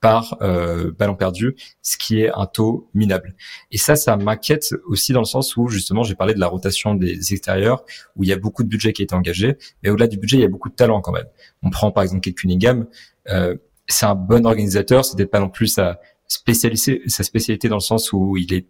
[0.00, 3.36] par euh, ballon perdu, ce qui est un taux minable.
[3.70, 6.94] Et ça, ça m'inquiète aussi dans le sens où justement j'ai parlé de la rotation
[6.94, 7.84] des extérieurs,
[8.16, 10.38] où il y a beaucoup de budget qui a été engagé, mais au-delà du budget,
[10.38, 11.26] il y a beaucoup de talent quand même.
[11.62, 12.86] On prend par exemple Kate Cunningham,
[13.28, 13.56] euh,
[13.88, 18.12] c'est un bon organisateur, peut-être pas non plus sa spécialité, sa spécialité dans le sens
[18.12, 18.66] où il est,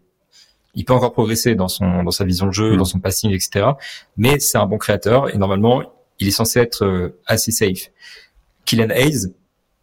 [0.74, 2.76] il peut encore progresser dans son, dans sa vision de jeu, mm.
[2.76, 3.66] dans son passing, etc.
[4.16, 5.82] Mais c'est un bon créateur et normalement,
[6.18, 7.90] il est censé être euh, assez safe.
[8.64, 9.34] Kylian Hayes,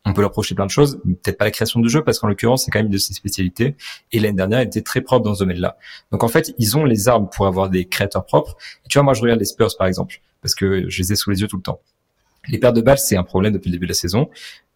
[0.06, 2.28] on peut leur reprocher plein de choses, peut-être pas la création de jeu parce qu'en
[2.28, 3.76] l'occurrence c'est quand même une de ses spécialités.
[4.12, 5.78] Et l'année dernière, il était très propre dans ce domaine-là.
[6.12, 8.56] Donc en fait, ils ont les armes pour avoir des créateurs propres.
[8.86, 11.16] Et tu vois, moi je regarde les Spurs par exemple parce que je les ai
[11.16, 11.82] sous les yeux tout le temps.
[12.48, 14.30] Les pertes de balles, c'est un problème depuis le début de la saison.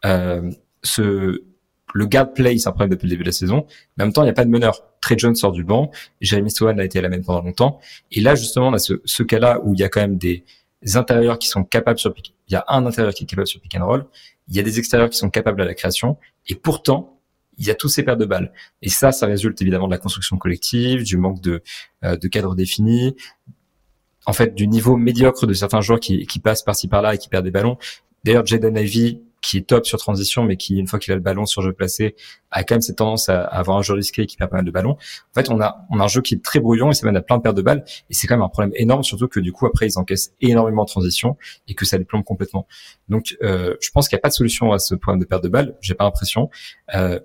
[0.03, 0.51] Euh,
[0.83, 1.43] ce,
[1.93, 3.65] le guard play, c'est un problème depuis le début de la saison.
[3.97, 4.83] Mais en même temps, il n'y a pas de meneur.
[5.01, 5.91] Trey Jones sort du banc.
[6.21, 7.79] Jeremy Sohan a été à la même pendant longtemps.
[8.11, 10.43] Et là, justement, on a ce, ce cas-là où il y a quand même des,
[10.95, 12.33] intérieurs qui sont capables sur pick.
[12.47, 14.05] Il y a un intérieur qui est capable sur pick and roll.
[14.47, 16.17] Il y a des extérieurs qui sont capables à la création.
[16.47, 17.19] Et pourtant,
[17.59, 18.51] il y a tous ces pertes de balles.
[18.81, 21.61] Et ça, ça résulte évidemment de la construction collective, du manque de,
[22.03, 23.15] euh, de cadre défini,
[24.25, 27.29] en fait, du niveau médiocre de certains joueurs qui, qui passent par-ci par-là et qui
[27.29, 27.77] perdent des ballons.
[28.23, 31.21] D'ailleurs, Jaden Ivy, qui est top sur transition, mais qui, une fois qu'il a le
[31.21, 32.15] ballon sur jeu placé,
[32.51, 34.71] a quand même cette tendance à avoir un jeu risqué qui perd pas mal de
[34.71, 34.91] ballons.
[34.91, 37.17] En fait, on a, on a un jeu qui est très brouillon et ça mène
[37.17, 37.83] à plein de pertes de balles.
[38.09, 40.83] Et c'est quand même un problème énorme, surtout que du coup, après, ils encaissent énormément
[40.83, 42.67] de transition et que ça les plombe complètement.
[43.09, 45.43] Donc, euh, je pense qu'il n'y a pas de solution à ce problème de perte
[45.43, 45.75] de balles.
[45.81, 46.49] J'ai pas l'impression.
[46.93, 47.19] Euh,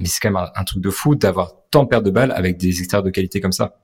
[0.00, 2.56] mais c'est quand même un, truc de fou d'avoir tant de pertes de balles avec
[2.56, 3.76] des extérieurs de qualité comme ça.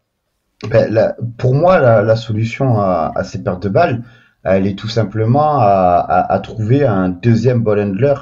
[0.68, 4.02] Ben, pour moi, la, la solution à, à, ces pertes de balles,
[4.44, 8.14] elle est tout simplement à, à, trouver un deuxième ball handler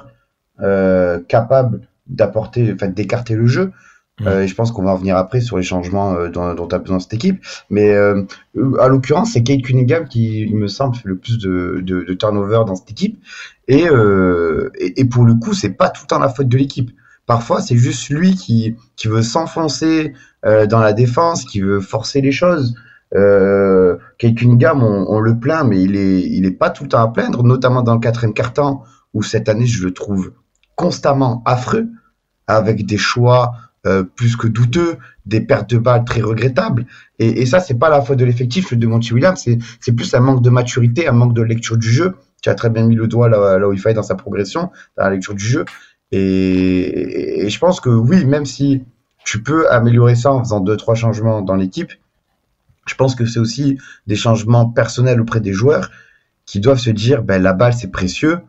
[0.61, 3.72] euh, capable d'apporter, enfin d'écarter le jeu.
[4.20, 4.26] Mmh.
[4.26, 6.98] Euh, je pense qu'on va revenir après sur les changements euh, dont, dont a besoin
[6.98, 7.44] cette équipe.
[7.70, 12.02] Mais à l'occurrence, c'est Kate Cunningham qui, il me semble, fait le plus de, de,
[12.02, 13.22] de turnover dans cette équipe.
[13.68, 16.90] Et, et, et, pour le coup, c'est pas tout le temps la faute de l'équipe.
[17.26, 22.33] Parfois, c'est juste lui qui, qui veut s'enfoncer dans la défense, qui veut forcer les
[22.33, 22.74] choses.
[23.14, 27.03] Euh, Kate Cunningham, on, le plaint, mais il est, il est pas tout le temps
[27.03, 28.83] à plaindre, notamment dans le quatrième quart-temps,
[29.14, 30.33] où cette année, je le trouve
[30.77, 31.88] constamment affreux,
[32.47, 33.53] avec des choix
[33.87, 36.87] euh, plus que douteux, des pertes de balles très regrettables.
[37.18, 39.47] Et, et ça, c'est pas la faute de l'effectif de Monty Williams,
[39.81, 42.16] c'est plus un manque de maturité, un manque de lecture du jeu.
[42.42, 44.71] Tu as très bien mis le doigt là, là où il fallait dans sa progression,
[44.97, 45.64] dans la lecture du jeu.
[46.12, 48.85] Et, et je pense que oui, même si
[49.25, 51.92] tu peux améliorer ça en faisant deux, trois changements dans l'équipe,
[52.88, 55.90] je pense que c'est aussi des changements personnels auprès des joueurs
[56.46, 58.40] qui doivent se dire ben, la balle c'est précieux,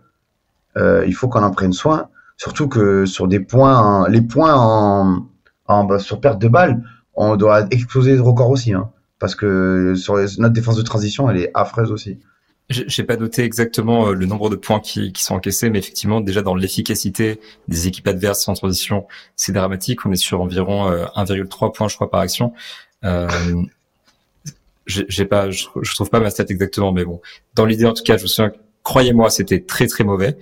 [0.77, 2.09] euh, il faut qu'on en prenne soin.
[2.37, 5.27] Surtout que sur des points, les points en,
[5.67, 6.81] en bah, sur perte de balle,
[7.13, 11.37] on doit exploser le record aussi, hein, parce que sur notre défense de transition, elle
[11.37, 12.19] est affreuse aussi.
[12.69, 16.21] J'ai pas noté exactement euh, le nombre de points qui, qui, sont encaissés, mais effectivement,
[16.21, 20.05] déjà dans l'efficacité des équipes adverses en transition, c'est dramatique.
[20.05, 22.53] On est sur environ 1,3 euh, points, je crois, par action.
[23.03, 23.27] Euh,
[24.89, 27.21] j'ai pas, je, trouve pas ma stat exactement, mais bon,
[27.55, 28.51] dans l'idée en tout cas, je me souviens,
[28.83, 30.37] croyez-moi, c'était très très mauvais.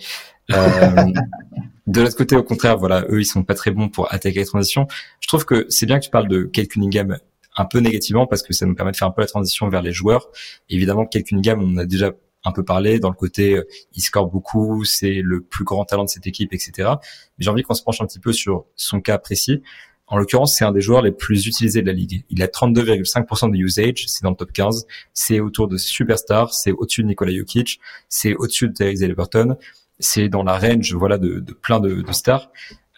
[0.53, 1.05] Euh,
[1.87, 4.45] de l'autre côté, au contraire, voilà, eux, ils sont pas très bons pour attaquer les
[4.45, 4.87] transitions.
[5.19, 7.17] Je trouve que c'est bien que tu parles de Kate Cunningham
[7.57, 9.81] un peu négativement parce que ça nous permet de faire un peu la transition vers
[9.81, 10.29] les joueurs.
[10.69, 12.11] Évidemment, Kate Cunningham, on a déjà
[12.45, 16.05] un peu parlé dans le côté, euh, il score beaucoup, c'est le plus grand talent
[16.05, 16.71] de cette équipe, etc.
[16.77, 19.61] Mais j'ai envie qu'on se penche un petit peu sur son cas précis.
[20.07, 22.23] En l'occurrence, c'est un des joueurs les plus utilisés de la ligue.
[22.29, 24.85] Il a 32,5% de usage, c'est dans le top 15.
[25.13, 29.57] C'est autour de superstars, c'est au-dessus de Nikola Jokic, c'est au-dessus de Terry Halliburton
[29.99, 32.51] c'est dans la range voilà de, plein de, de stars.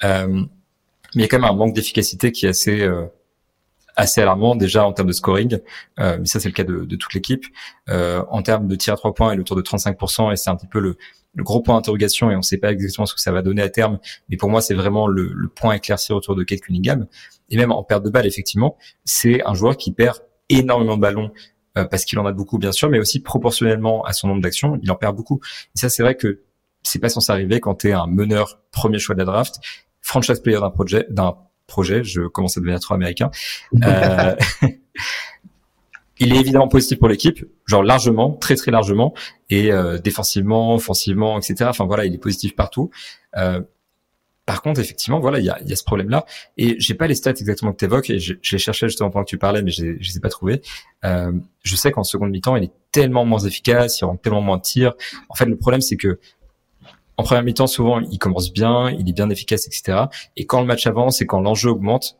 [0.03, 0.47] Euh, mais
[1.15, 3.05] il y a quand même un manque d'efficacité qui est assez euh,
[3.95, 5.59] assez alarmant déjà en termes de scoring,
[5.99, 7.45] euh, mais ça c'est le cas de, de toute l'équipe.
[7.89, 10.49] Euh, en termes de tir à trois points, il est autour de 35% et c'est
[10.49, 10.97] un petit peu le,
[11.35, 13.61] le gros point d'interrogation et on ne sait pas exactement ce que ça va donner
[13.61, 13.99] à terme.
[14.29, 17.07] Mais pour moi, c'est vraiment le, le point éclairci autour de Kate Cunningham.
[17.49, 20.17] Et même en perte de balle, effectivement, c'est un joueur qui perd
[20.49, 21.31] énormément de ballons
[21.77, 24.79] euh, parce qu'il en a beaucoup, bien sûr, mais aussi proportionnellement à son nombre d'actions,
[24.81, 25.39] il en perd beaucoup.
[25.75, 26.41] Et ça, c'est vrai que
[26.83, 29.55] c'est pas censé arriver quand tu es un meneur premier choix de la draft,
[30.01, 31.35] franchise player d'un projet, d'un
[31.67, 32.03] projet.
[32.03, 33.29] Je commence à devenir trop américain.
[33.83, 34.35] Euh,
[36.19, 39.13] il est évidemment positif pour l'équipe, genre largement, très très largement,
[39.49, 41.65] et euh, défensivement, offensivement, etc.
[41.69, 42.91] Enfin voilà, il est positif partout.
[43.37, 43.61] Euh,
[44.45, 46.25] par contre, effectivement, voilà, il y a, y a, ce problème-là,
[46.57, 49.11] et j'ai pas les stats exactement que tu évoques, et je, je, les cherchais justement
[49.11, 50.61] pendant que tu parlais, mais je, je les ai pas trouvés.
[51.05, 54.57] Euh, je sais qu'en seconde mi-temps, il est tellement moins efficace, il rend tellement moins
[54.57, 54.95] de tirs.
[55.29, 56.19] En fait, le problème, c'est que
[57.15, 60.05] en première mi-temps, souvent, il commence bien, il est bien efficace, etc.
[60.35, 62.17] Et quand le match avance et quand l'enjeu augmente,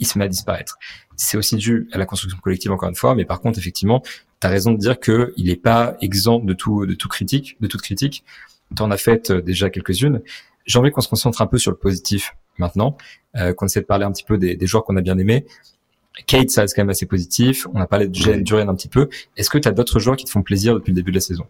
[0.00, 0.78] il se met à disparaître.
[1.16, 4.02] C'est aussi dû à la construction collective, encore une fois, mais par contre, effectivement,
[4.40, 7.56] tu as raison de dire que il n'est pas exempt de tout, de tout critique,
[7.60, 8.24] de toute critique.
[8.76, 10.22] Tu en as fait euh, déjà quelques-unes.
[10.66, 12.96] J'ai envie qu'on se concentre un peu sur le positif maintenant,
[13.36, 15.46] euh, qu'on essaie de parler un petit peu des, des joueurs qu'on a bien aimés.
[16.26, 17.66] Kate, ça reste quand même assez positif.
[17.74, 19.08] On a parlé de Jalen Duran un petit peu.
[19.36, 21.20] Est-ce que tu as d'autres joueurs qui te font plaisir depuis le début de la
[21.20, 21.46] saison?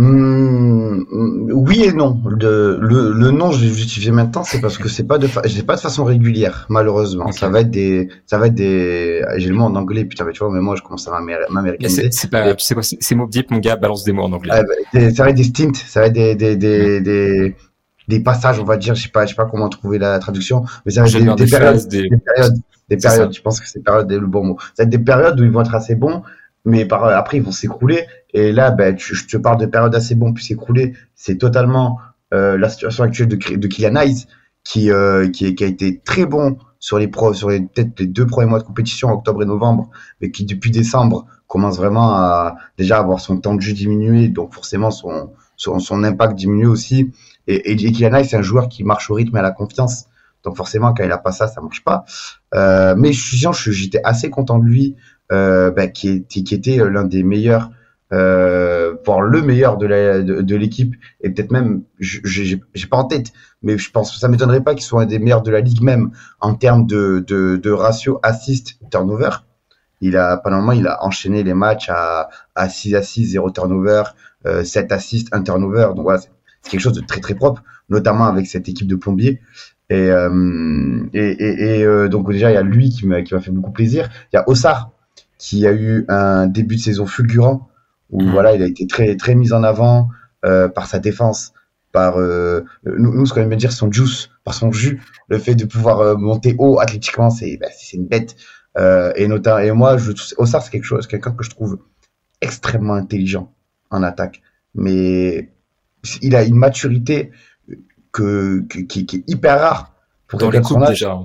[0.00, 1.06] Mmh,
[1.50, 2.22] oui et non.
[2.24, 5.64] Le, le, le non, je vais justifier maintenant, c'est parce que c'est pas de, j'ai
[5.64, 7.32] pas de façon régulière, malheureusement.
[7.32, 10.30] Ça va être des, ça va être des, j'ai le mot en anglais, putain, mais
[10.30, 12.10] tu vois, mais moi, je commence à m'américaniser.
[12.12, 14.52] C'est pas, tu sais quoi, c'est Mob Deep, mon gars, balance des mots en anglais.
[14.54, 17.56] Ah, bah, ça va être des stints, ça va être des, des, des, des,
[18.06, 20.62] des passages, on va dire, je sais pas, je sais pas comment trouver la traduction,
[20.86, 22.08] mais ça va être des, des, périodes, des...
[22.24, 22.54] périodes,
[22.88, 24.58] des périodes, je pense que c'est période le bon mot.
[24.60, 26.22] Ça va être des périodes où ils vont être assez bons,
[26.64, 28.06] mais par, après ils vont s'écrouler.
[28.34, 30.94] Et là, ben, je te parle de période assez bon puis s'écrouler.
[31.14, 31.98] C'est totalement
[32.34, 34.26] euh, la situation actuelle de, de Kylian Hayes
[34.64, 38.06] qui, euh, qui, qui, a été très bon sur les pro, sur les peut-être les
[38.06, 42.56] deux premiers mois de compétition, octobre et novembre, mais qui depuis décembre commence vraiment à
[42.76, 47.12] déjà avoir son temps de jeu diminué, donc forcément son, son, son impact diminue aussi.
[47.46, 50.04] Et, et, Kylian Hayes, c'est un joueur qui marche au rythme et à la confiance.
[50.44, 52.04] Donc forcément, quand il a pas ça, ça marche pas.
[52.54, 54.96] Euh, mais je j'étais assez content de lui
[55.32, 57.70] euh, bah, qui, qui était l'un des meilleurs,
[58.12, 63.76] euh, le meilleur de la de, l'équipe et peut-être même, j'ai pas en tête, mais
[63.76, 66.54] je pense ça m'étonnerait pas qu'il soit un des meilleurs de la ligue même en
[66.54, 69.30] termes de, de, de ratio assist turnover.
[70.00, 74.04] Il a pendant il a enchaîné les matchs à, à 6 à 6, 0 turnover,
[74.46, 75.88] euh, 7 assists, 1 turnover.
[75.96, 79.40] Donc voilà, c'est quelque chose de très très propre, notamment avec cette équipe de plombiers.
[79.90, 83.50] Et, euh, et, et, et euh, donc déjà, il y a lui qui m'a fait
[83.50, 84.08] beaucoup plaisir.
[84.32, 84.92] Il y a Ossar
[85.38, 87.68] qui a eu un début de saison fulgurant
[88.10, 88.30] où mm.
[88.30, 90.08] voilà, il a été très très mis en avant
[90.44, 91.52] euh, par sa défense,
[91.92, 95.54] par euh, nous, nous, ce qu'on aime dire son juice, par son jus, le fait
[95.54, 98.36] de pouvoir euh, monter haut athlétiquement, c'est bah, c'est une bête.
[98.76, 101.78] Euh, et notamment et moi, je Ossar c'est quelque chose, quelqu'un que je trouve
[102.40, 103.52] extrêmement intelligent
[103.90, 104.42] en attaque,
[104.74, 105.50] mais
[106.22, 107.32] il a une maturité
[108.12, 109.92] que, que qui, qui, est hyper rare
[110.28, 111.18] pour dans les coupes déjà.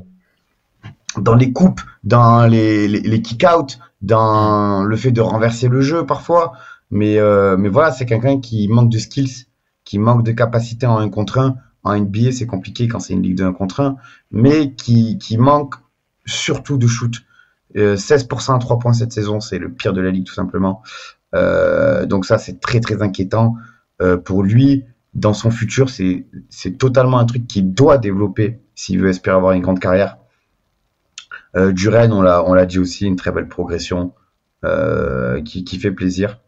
[1.17, 6.05] Dans les coupes, dans les, les, les kick-out, dans le fait de renverser le jeu
[6.05, 6.53] parfois.
[6.93, 9.47] Mais, euh, mais voilà, c'est quelqu'un qui manque de skills,
[9.83, 11.55] qui manque de capacité en 1 contre 1.
[11.81, 13.95] En NBA, c'est compliqué quand c'est une ligue de 1 contre 1,
[14.29, 15.73] mais qui, qui manque
[16.25, 17.15] surtout de shoot.
[17.75, 20.83] 16% à 3 points cette saison, c'est le pire de la ligue tout simplement.
[21.33, 23.55] Euh, donc ça, c'est très très inquiétant
[24.03, 24.85] euh, pour lui.
[25.15, 29.63] Dans son futur, c'est totalement un truc qu'il doit développer s'il veut espérer avoir une
[29.63, 30.19] grande carrière.
[31.55, 34.13] Euh, Duren, on l'a, dit aussi, une très belle progression
[35.43, 36.39] qui, qui, fait plaisir.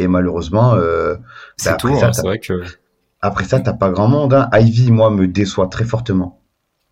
[0.00, 1.16] Et malheureusement, euh,
[1.58, 1.88] c'est tout.
[1.88, 2.62] Hein, c'est vrai que
[3.20, 4.32] après ça, t'as pas grand monde.
[4.32, 4.48] Hein.
[4.54, 6.40] Ivy, moi, me déçoit très fortement.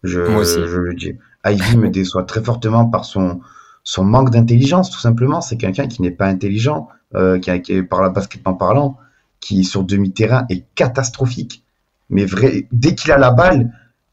[0.03, 0.59] Je, moi aussi.
[0.67, 1.15] je le dis.
[1.47, 3.41] Ivy me déçoit très fortement par son
[3.83, 5.41] son manque d'intelligence, tout simplement.
[5.41, 8.99] C'est quelqu'un qui n'est pas intelligent, euh, qui, qui, par la basket en parlant,
[9.41, 11.65] qui sur demi-terrain est catastrophique.
[12.11, 13.73] Mais vrai, dès qu'il a la balle,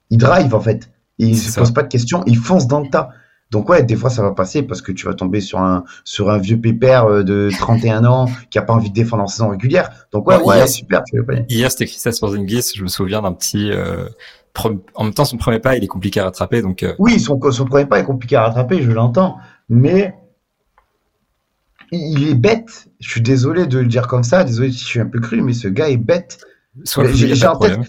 [0.09, 0.89] il drive en fait.
[1.17, 3.09] Il se pose pas de questions, il fonce dans le tas.
[3.51, 6.31] Donc ouais, des fois ça va passer parce que tu vas tomber sur un sur
[6.31, 9.49] un vieux pépère euh, de 31 ans qui a pas envie de défendre en saison
[9.49, 10.07] régulière.
[10.11, 13.71] Donc ouais, ouais, super, tu pas Hier c'était Christophe Porzingis, je me souviens d'un petit
[13.71, 14.07] euh,
[14.95, 17.39] en même temps son premier pas il est compliqué à rattraper donc euh, Oui, son
[17.51, 19.37] son premier pas est compliqué à rattraper, je l'entends,
[19.69, 20.15] mais
[21.91, 22.87] il est bête.
[22.99, 25.41] Je suis désolé de le dire comme ça, désolé si je suis un peu cru,
[25.41, 26.39] mais ce gars est bête.
[26.83, 27.79] J'ai en, tête,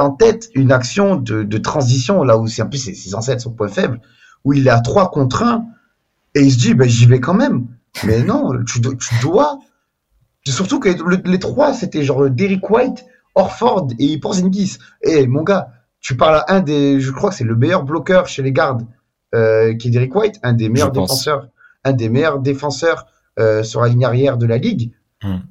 [0.00, 3.40] en tête une action de, de transition là où c'est un peu c'est censé être
[3.40, 4.00] son point faible
[4.44, 5.64] où il est à 3 contre 1
[6.34, 7.66] et il se dit, ben, j'y vais quand même.
[8.04, 9.58] Mais non, tu, tu dois.
[10.46, 10.88] Surtout que
[11.28, 14.78] les trois, c'était genre Derrick White, Orford et Porzingis.
[15.02, 15.68] Eh, mon gars,
[16.00, 18.86] tu parles à un des, je crois que c'est le meilleur bloqueur chez les gardes,
[19.34, 21.48] euh, qui est Derrick White, un des meilleurs défenseurs,
[21.84, 23.06] un des meilleurs défenseurs
[23.38, 24.92] euh, sur la ligne arrière de la ligue.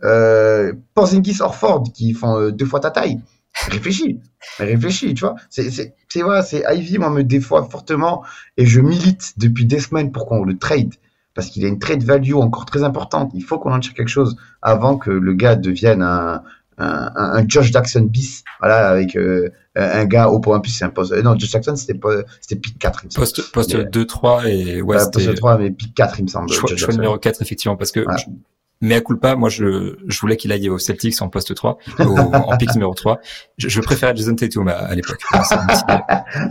[0.03, 3.21] Euh, Porzingis, Orford, qui font deux fois ta taille.
[3.69, 4.19] Réfléchis,
[4.57, 5.35] réfléchis, tu vois.
[5.49, 8.23] C'est, c'est, c'est, voilà, c'est Ivy, moi, me défoie fortement
[8.57, 10.93] et je milite depuis des semaines pour qu'on le trade
[11.33, 13.31] parce qu'il a une trade value encore très importante.
[13.33, 16.43] Il faut qu'on en tire quelque chose avant que le gars devienne un,
[16.77, 20.89] un, un Josh Jackson bis, voilà, avec euh, un gars au point plus, c'est un
[20.89, 21.13] poste.
[21.13, 22.09] Euh, non, Josh Jackson, c'était pas,
[22.41, 23.21] c'était pick 4, il me semble.
[23.21, 26.51] Poste, poste 2-3 et ouais, poste 3, mais pick 4, il me semble.
[26.51, 28.05] Choix, choix numéro 4, effectivement, parce que
[28.81, 32.57] mais à culpa, moi, je, je voulais qu'il aille au Celtics en poste 3, en
[32.57, 33.19] pick numéro 3.
[33.57, 35.21] Je, je préférais Jason Tatum à, à l'époque.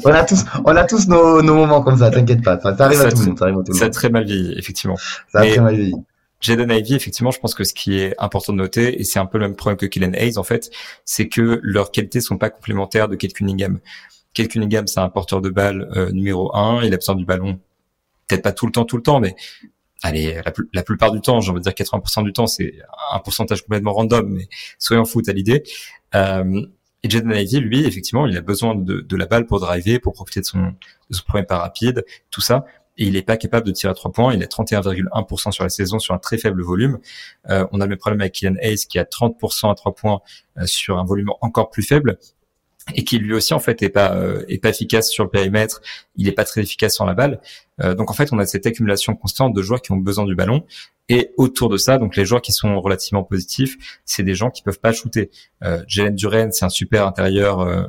[0.05, 2.59] on a tous, on a tous nos, nos moments comme ça, t'inquiète pas.
[2.61, 3.81] Ça, arrive à tout le monde, ça arrive à tout le monde.
[3.81, 4.97] Ça a très mal vieilli, effectivement.
[5.33, 5.95] Ça a très mal vieilli.
[6.41, 9.27] Jaden Ivy, effectivement, je pense que ce qui est important de noter, et c'est un
[9.27, 10.71] peu le même problème que Killen Hayes, en fait,
[11.05, 13.79] c'est que leurs qualités sont pas complémentaires de Kate Cunningham.
[14.33, 17.59] Kate Cunningham, c'est un porteur de balle euh, numéro 1, il a besoin du ballon
[18.31, 19.35] peut-être pas tout le temps, tout le temps, mais
[20.03, 20.41] allez,
[20.73, 22.75] la, plupart du temps, j'ai envie de dire 80% du temps, c'est
[23.13, 25.63] un pourcentage complètement random, mais soyons fous à l'idée.
[26.15, 26.67] Euh,
[27.03, 30.13] et Jaden Ivey, lui, effectivement, il a besoin de, de, la balle pour driver, pour
[30.13, 32.65] profiter de son, de son premier pas rapide, tout ça.
[32.99, 34.35] Et il n'est pas capable de tirer à trois points.
[34.35, 36.99] Il est 31,1% sur la saison sur un très faible volume.
[37.49, 40.21] Euh, on a le même problème avec Kylian Hayes qui a 30% à trois points
[40.59, 42.19] euh, sur un volume encore plus faible
[42.95, 45.81] et qui lui aussi en fait est pas euh, est pas efficace sur le périmètre,
[46.17, 47.41] il est pas très efficace sur la balle.
[47.83, 50.35] Euh, donc en fait, on a cette accumulation constante de joueurs qui ont besoin du
[50.35, 50.65] ballon
[51.09, 54.63] et autour de ça, donc les joueurs qui sont relativement positifs, c'est des gens qui
[54.63, 55.31] peuvent pas shooter.
[55.65, 57.83] Euh, Jalen Duren, c'est un super intérieur euh,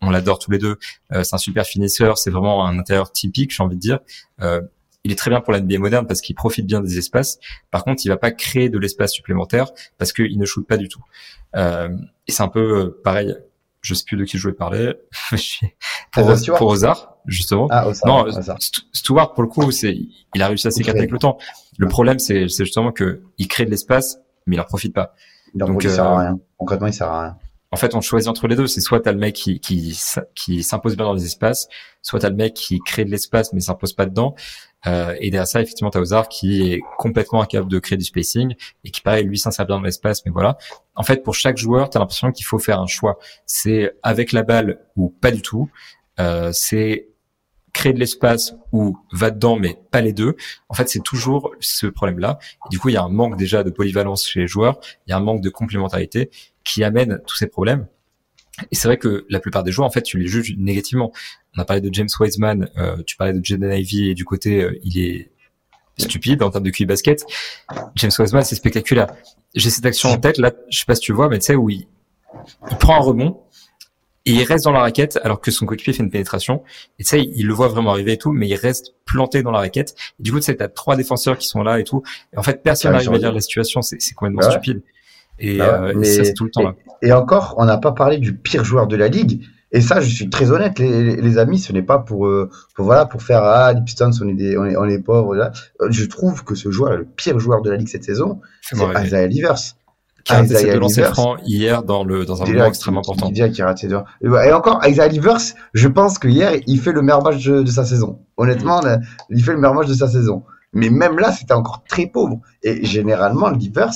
[0.00, 0.76] on l'adore tous les deux.
[1.10, 3.98] c'est un super finisseur, c'est vraiment un intérieur typique, j'ai envie de dire.
[4.40, 7.40] il est très bien pour la NBA moderne parce qu'il profite bien des espaces.
[7.72, 10.86] Par contre, il va pas créer de l'espace supplémentaire parce qu'il ne shoot pas du
[10.86, 11.02] tout.
[11.56, 11.90] et
[12.28, 13.34] c'est un peu pareil
[13.80, 14.94] je sais plus de qui je voulais parler.
[16.12, 17.68] pour, pour Ozar, justement.
[17.70, 18.26] Ah, non,
[18.92, 19.96] Stewart, pour le coup, c'est,
[20.34, 21.38] il a réussi à s'écarter avec le temps.
[21.78, 25.14] Le problème, c'est, c'est justement que il crée de l'espace, mais il en profite pas.
[25.54, 26.40] Donc, il sert à euh, rien.
[26.56, 27.36] Concrètement, il sert à rien.
[27.70, 28.66] En fait, on choisit entre les deux.
[28.66, 29.98] C'est soit t'as le mec qui, qui,
[30.34, 31.68] qui s'impose bien dans les espaces,
[32.02, 34.34] soit t'as le mec qui crée de l'espace mais s'impose pas dedans.
[34.86, 38.54] Euh, et derrière ça, effectivement, t'as Ozar qui est complètement incapable de créer du spacing
[38.84, 40.56] et qui, pareil, lui s'insère bien dans l'espace, mais voilà.
[40.94, 43.18] En fait, pour chaque joueur, t'as l'impression qu'il faut faire un choix.
[43.44, 45.68] C'est avec la balle ou pas du tout.
[46.20, 47.08] Euh, c'est
[47.78, 50.34] créer de l'espace ou va dedans, mais pas les deux.
[50.68, 52.40] En fait, c'est toujours ce problème-là.
[52.70, 54.80] du coup, il y a un manque déjà de polyvalence chez les joueurs.
[55.06, 56.30] Il y a un manque de complémentarité
[56.64, 57.86] qui amène tous ces problèmes.
[58.72, 61.12] Et c'est vrai que la plupart des joueurs, en fait, tu les juges négativement.
[61.56, 64.64] On a parlé de James Wiseman, euh, tu parlais de Jaden Ivey et du côté,
[64.64, 65.30] euh, il est
[65.96, 67.24] stupide en termes de QI basket.
[67.94, 69.06] James Wiseman, c'est spectaculaire.
[69.54, 71.54] J'ai cette action en tête, là, je sais pas si tu vois, mais tu sais,
[71.54, 71.86] où il,
[72.80, 73.40] prend un rebond,
[74.28, 76.62] et il reste dans la raquette alors que son coéquipier fait une pénétration.
[76.98, 79.50] Et tu sais, il le voit vraiment arriver et tout, mais il reste planté dans
[79.50, 79.94] la raquette.
[80.20, 82.02] Et du coup, tu sais, t'as trois défenseurs qui sont là et tout.
[82.34, 83.80] Et en fait, personne n'arrive à lire la situation.
[83.80, 84.82] C'est complètement stupide.
[85.38, 86.74] Et, bah euh, ça, c'est tout le temps là.
[87.00, 89.44] Et, encore, on n'a pas parlé du pire joueur de la ligue.
[89.70, 92.86] Et ça, je suis très honnête, les, les amis, ce n'est pas pour, euh, pour,
[92.86, 95.34] voilà, pour faire ah les Pistons, on est des, on est, on est pauvres.
[95.34, 95.52] Là.
[95.90, 99.26] Je trouve que ce joueur le pire joueur de la ligue cette saison, c'est Isaiah
[99.26, 99.76] Livers.
[100.28, 103.30] De lancer franc hier dans le dans un moment extrêmement important.
[103.30, 103.88] Qui, a raté
[104.22, 105.40] et encore Isaiah Livers,
[105.72, 108.20] je pense que hier il fait le meilleur match de, de sa saison.
[108.36, 109.00] Honnêtement, mm.
[109.30, 110.44] il fait le meilleur match de sa saison.
[110.72, 112.40] Mais même là, c'était encore très pauvre.
[112.62, 113.94] Et généralement, Livers,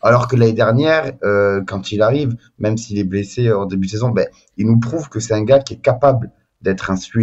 [0.00, 3.92] alors que l'année dernière, euh, quand il arrive, même s'il est blessé en début de
[3.92, 7.22] saison, ben, il nous prouve que c'est un gars qui est capable d'être un 3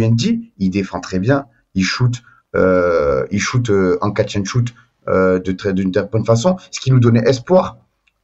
[0.58, 2.22] Il défend très bien, il shoot,
[2.56, 4.68] euh, il shoot euh, en catch and shoot
[5.08, 7.78] euh, de très d'une bonne façon, ce qui nous donnait espoir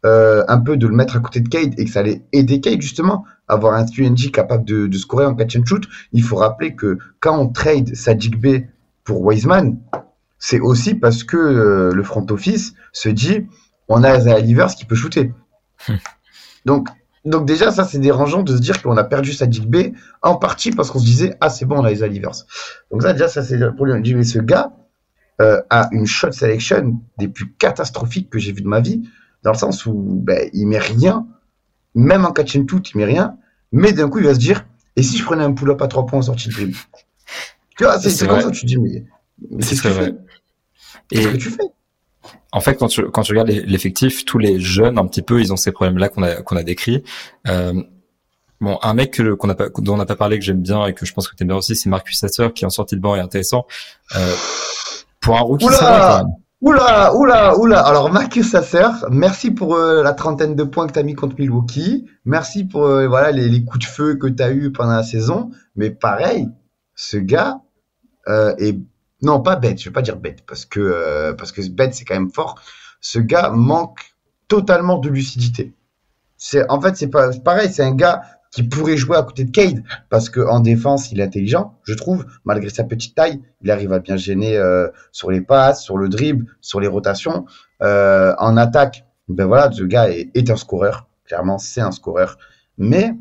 [0.06, 2.60] euh, un peu de le mettre à côté de Cade et que ça allait aider
[2.60, 5.84] Cade justement avoir un 3 capable de, de scorer en catch and shoot.
[6.12, 8.66] Il faut rappeler que quand on trade Sadiq B
[9.04, 9.78] pour Wiseman,
[10.38, 13.46] c'est aussi parce que euh, le front office se dit
[13.88, 15.32] on a Isaiah Livers qui peut shooter.
[15.88, 15.94] Hmm.
[16.64, 16.88] Donc,
[17.24, 19.76] Donc déjà, ça c'est dérangeant de se dire qu'on a perdu Sadiq B
[20.22, 22.44] en partie parce qu'on se disait ah c'est bon on a les Alivers.
[22.92, 24.14] Donc ça déjà ça c'est pour lui.
[24.14, 24.72] Mais ce gars
[25.40, 29.02] euh, a une shot selection des plus catastrophiques que j'ai vu de ma vie
[29.46, 31.24] dans le sens où ben, il met rien,
[31.94, 33.36] même en catch and tout il met rien,
[33.70, 36.04] mais d'un coup il va se dire et si je prenais un pull-up à trois
[36.04, 36.76] points en sortie de dribble.
[37.78, 39.04] Tu vois c'est comme ça que tu dis mais,
[39.60, 40.14] c'est ce que tu fais?
[41.12, 41.62] Et ce que tu fais?
[42.50, 45.52] En fait, quand tu, quand tu regardes l'effectif, tous les jeunes, un petit peu, ils
[45.52, 47.04] ont ces problèmes-là qu'on a, qu'on a décrits.
[47.46, 47.80] Euh,
[48.60, 50.94] bon, un mec qu'on a pas, dont on n'a pas parlé, que j'aime bien et
[50.94, 53.00] que je pense que tu aimes bien aussi, c'est Marcus Sasser, qui en sortie de
[53.00, 53.66] banc est intéressant.
[54.16, 54.34] Euh,
[55.20, 56.24] pour un rookie, oula,
[56.60, 57.80] oula, oula, oula.
[57.80, 61.36] Alors, Marcus Sasser, merci pour euh, la trentaine de points que tu as mis contre
[61.38, 62.06] Milwaukee.
[62.24, 65.02] Merci pour euh, voilà les, les, coups de feu que tu as eu pendant la
[65.02, 65.50] saison.
[65.74, 66.48] Mais pareil,
[66.94, 67.60] ce gars
[68.28, 68.78] euh, est
[69.22, 72.04] non, pas bête, je vais pas dire bête, parce que, euh, parce que bête, c'est
[72.04, 72.60] quand même fort.
[73.00, 74.14] Ce gars manque
[74.48, 75.74] totalement de lucidité.
[76.36, 78.22] C'est, en fait, c'est pas, pareil, c'est un gars
[78.56, 81.92] qui pourrait jouer à côté de Cade, parce que en défense, il est intelligent, je
[81.92, 85.98] trouve, malgré sa petite taille, il arrive à bien gêner euh, sur les passes, sur
[85.98, 87.44] le dribble, sur les rotations.
[87.82, 92.38] Euh, en attaque, ben voilà, ce gars est, est un scoreur, clairement, c'est un scoreur.
[92.78, 93.12] Mais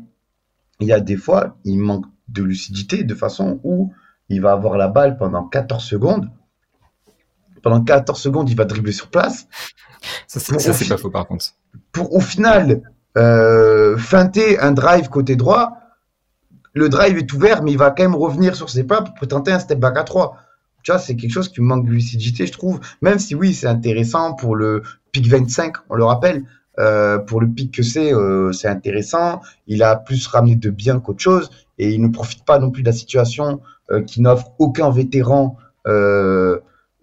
[0.80, 3.92] il y a des fois, il manque de lucidité de façon où
[4.30, 6.30] il va avoir la balle pendant 14 secondes.
[7.62, 9.48] Pendant 14 secondes, il va dribbler sur place.
[10.28, 11.44] Ça, c'est pas faux, par contre.
[11.92, 12.80] Pour au final
[13.16, 15.78] euh, feinter un drive côté droit.
[16.74, 19.52] Le drive est ouvert, mais il va quand même revenir sur ses pas pour tenter
[19.52, 20.36] un step back à 3.
[20.82, 22.80] Tu vois, c'est quelque chose qui manque de lucidité, je trouve.
[23.00, 26.44] Même si oui, c'est intéressant pour le pic 25, on le rappelle.
[26.78, 29.40] Euh, pour le pic que c'est, euh, c'est intéressant.
[29.66, 32.82] Il a plus ramené de bien qu'autre chose et il ne profite pas non plus
[32.82, 35.56] de la situation euh, qui n'offre aucun vétéran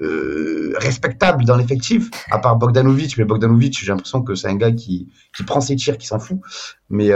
[0.02, 3.18] euh, euh, respectable dans l'effectif, à part Bogdanovic.
[3.18, 6.20] Mais Bogdanovic, j'ai l'impression que c'est un gars qui, qui prend ses tirs, qui s'en
[6.20, 6.40] fout.
[6.90, 7.12] Mais,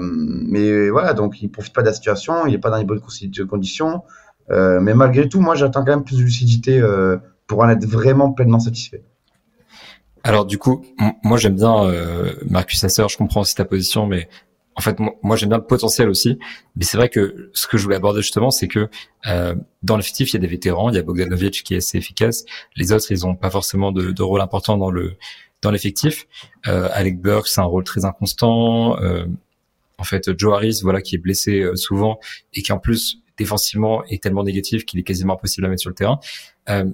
[0.00, 3.02] mais voilà, donc il profite pas de la situation, il n'est pas dans les bonnes
[3.48, 4.02] conditions.
[4.48, 6.82] mais malgré tout, moi, j'attends quand même plus de lucidité
[7.46, 9.04] pour en être vraiment pleinement satisfait.
[10.24, 10.84] Alors du coup,
[11.22, 11.92] moi j'aime bien
[12.48, 14.28] Marcus Asser, je comprends aussi ta position, mais
[14.74, 16.38] en fait, moi, j'aime bien le potentiel aussi,
[16.76, 18.88] mais c'est vrai que ce que je voulais aborder justement, c'est que
[19.26, 21.98] euh, dans l'effectif, il y a des vétérans, il y a Bogdanovic qui est assez
[21.98, 22.44] efficace,
[22.76, 25.16] les autres, ils ont pas forcément de, de rôle important dans le
[25.60, 26.26] dans l'effectif.
[26.66, 28.98] Euh, Alec Burke, c'est un rôle très inconstant.
[29.00, 29.26] Euh,
[29.98, 32.18] en fait, Joe Harris, voilà, qui est blessé euh, souvent
[32.52, 35.90] et qui en plus défensivement est tellement négatif qu'il est quasiment impossible à mettre sur
[35.90, 36.18] le terrain.
[36.68, 36.90] Euh,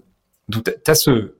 [0.49, 1.35] donc, t'as ce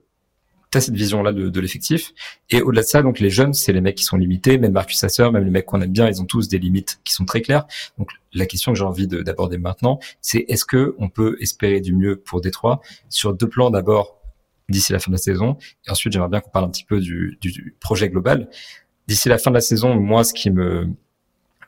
[0.71, 2.13] t'as cette vision-là de, de l'effectif.
[2.51, 4.99] Et au-delà de ça, donc les jeunes, c'est les mecs qui sont limités, même Marcus
[4.99, 7.41] Sasser, même les mecs qu'on aime bien, ils ont tous des limites qui sont très
[7.41, 7.67] claires.
[7.97, 11.95] Donc la question que j'ai envie d'aborder maintenant, c'est est-ce que on peut espérer du
[11.95, 13.71] mieux pour Détroit sur deux plans?
[13.71, 14.21] D'abord
[14.69, 17.01] d'ici la fin de la saison, et ensuite j'aimerais bien qu'on parle un petit peu
[17.01, 18.51] du, du projet global.
[19.07, 20.89] D'ici la fin de la saison, moi, ce qui me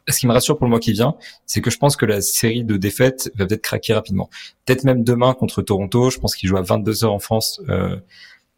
[0.09, 2.21] ce qui me rassure pour le mois qui vient, c'est que je pense que la
[2.21, 4.29] série de défaites va peut-être craquer rapidement.
[4.65, 6.11] Peut-être même demain contre Toronto.
[6.11, 7.61] Je pense qu'il joue à 22 heures en France.
[7.69, 7.97] Euh,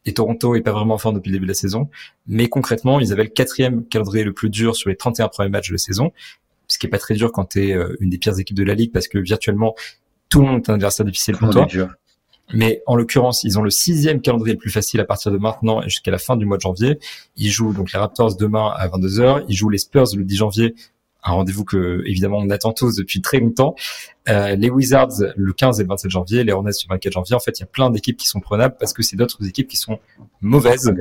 [0.04, 1.88] et Toronto est pas vraiment fort depuis le début de la saison.
[2.26, 5.68] Mais concrètement, ils avaient le quatrième calendrier le plus dur sur les 31 premiers matchs
[5.68, 6.12] de la saison,
[6.68, 8.64] ce qui est pas très dur quand tu es euh, une des pires équipes de
[8.64, 9.74] la ligue parce que virtuellement
[10.28, 11.66] tout le monde est un adversaire difficile pour toi.
[12.54, 15.82] Mais en l'occurrence, ils ont le sixième calendrier le plus facile à partir de maintenant
[15.82, 16.98] et jusqu'à la fin du mois de janvier.
[17.36, 19.44] Ils jouent donc les Raptors demain à 22h.
[19.48, 20.74] Ils jouent les Spurs le 10 janvier
[21.24, 23.74] un rendez-vous que évidemment on attend tous depuis très longtemps.
[24.28, 27.34] Euh, les Wizards le 15 et le 27 janvier, les Hornets le 24 janvier.
[27.34, 29.68] En fait, il y a plein d'équipes qui sont prenables parce que c'est d'autres équipes
[29.68, 29.98] qui sont
[30.40, 30.92] mauvaises.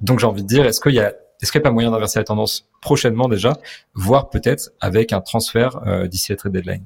[0.00, 1.90] Donc j'ai envie de dire, est-ce qu'il y a est-ce qu'il n'y a pas moyen
[1.90, 3.54] d'inverser la tendance prochainement déjà,
[3.94, 6.84] voire peut-être avec un transfert euh, d'ici la trade deadline?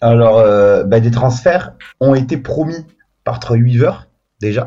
[0.00, 2.84] Alors, euh, bah, des transferts ont été promis
[3.22, 3.92] par Troy Weaver
[4.40, 4.66] déjà.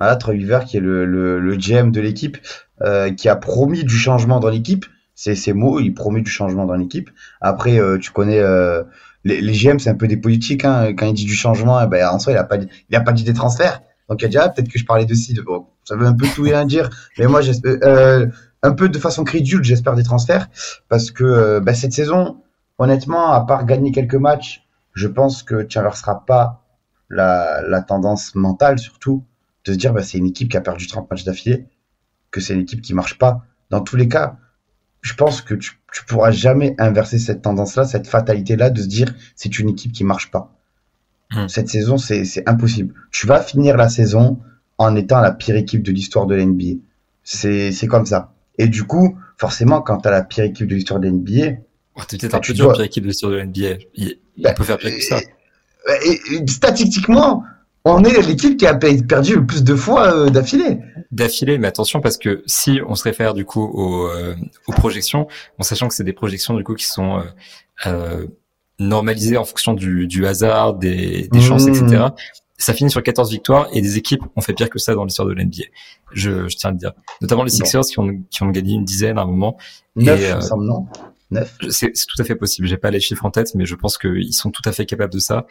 [0.00, 2.36] Voilà, Troy Weaver qui est le, le, le GM de l'équipe,
[2.82, 4.86] euh, qui a promis du changement dans l'équipe
[5.18, 7.10] c'est ses mots, il promet du changement dans l'équipe.
[7.40, 8.84] Après, euh, tu connais euh,
[9.24, 10.64] les, les, GM, c'est un peu des politiques.
[10.64, 10.94] Hein.
[10.94, 13.10] Quand il dit du changement, eh ben, en soi, il a pas il a pas
[13.10, 13.82] dit des transferts.
[14.08, 15.34] Donc il a dit ah, peut-être que je parlais de ci.
[15.44, 16.88] Bon, ça veut un peu tout et rien dire.
[17.18, 18.26] Mais moi, j'espère euh,
[18.62, 20.46] un peu de façon crédule, j'espère des transferts
[20.88, 22.40] parce que bah, cette saison,
[22.78, 26.64] honnêtement, à part gagner quelques matchs, je pense que tu inverseras pas
[27.10, 29.24] la, la tendance mentale surtout
[29.64, 31.66] de se dire bah, c'est une équipe qui a perdu 30 matchs d'affilée,
[32.30, 33.42] que c'est une équipe qui marche pas.
[33.70, 34.36] Dans tous les cas,
[35.00, 39.14] je pense que tu, tu pourras jamais inverser cette tendance-là, cette fatalité-là de se dire
[39.36, 40.54] c'est une équipe qui marche pas.
[41.30, 41.48] Hmm.
[41.48, 42.94] Cette saison, c'est impossible.
[43.10, 44.38] Tu vas finir la saison
[44.78, 46.80] en étant la pire équipe de l'histoire de l'NBA.
[47.22, 48.32] C'est comme ça.
[48.56, 51.58] Et du coup, forcément, quand tu as la pire équipe de l'histoire de l'NBA.
[51.96, 53.84] Oh, tu peut-être un peu dur, pire équipe de l'histoire de l'NBA.
[53.94, 55.20] Il, ben, peut faire pire que ça.
[56.04, 57.44] Et, statistiquement,
[57.88, 60.78] on est l'équipe qui a perdu le plus de fois euh, d'affilée.
[61.10, 64.34] D'affilée, mais attention parce que si on se réfère du coup aux, euh,
[64.66, 65.26] aux projections,
[65.58, 67.22] en sachant que c'est des projections du coup qui sont
[67.86, 68.26] euh,
[68.78, 71.84] normalisées en fonction du, du hasard, des, des chances, etc.
[71.86, 72.12] Mmh.
[72.60, 75.28] Ça finit sur 14 victoires et des équipes ont fait pire que ça dans l'histoire
[75.28, 75.64] de l'NBA.
[76.12, 76.92] Je, je tiens à le dire.
[77.20, 79.56] Notamment les Sixers qui ont, qui ont gagné une dizaine à un moment.
[79.94, 80.20] Neuf,
[80.52, 80.86] euh, non?
[81.70, 82.66] C'est tout à fait possible.
[82.66, 85.12] J'ai pas les chiffres en tête, mais je pense qu'ils sont tout à fait capables
[85.12, 85.46] de ça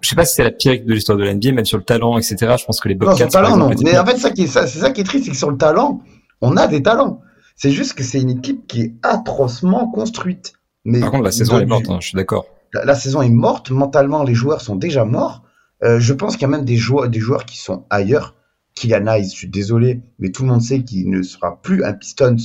[0.00, 2.18] je sais pas si c'est la pire de l'histoire de l'NBA, même sur le talent,
[2.18, 2.36] etc.
[2.58, 3.24] Je pense que les Bobcats.
[3.24, 3.70] Non, talent, non.
[3.82, 6.00] Mais en fait, ça qui c'est ça qui est triste, c'est que sur le talent,
[6.40, 7.20] on a des talents.
[7.56, 10.54] C'est juste que c'est une équipe qui est atrocement construite.
[10.84, 11.88] Mais Par contre, la saison est morte.
[11.88, 12.46] Hein, je suis d'accord.
[12.72, 13.70] La, saison est morte.
[13.70, 15.44] Mentalement, les joueurs sont déjà morts.
[15.82, 18.34] Euh, je pense qu'il y a même des joueurs, des joueurs qui sont ailleurs.
[18.74, 21.92] Kylian Hayes, je suis désolé, mais tout le monde sait qu'il ne sera plus un
[21.92, 22.36] Pistons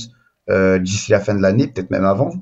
[0.48, 2.32] euh, d'ici la fin de l'année, peut-être même avant.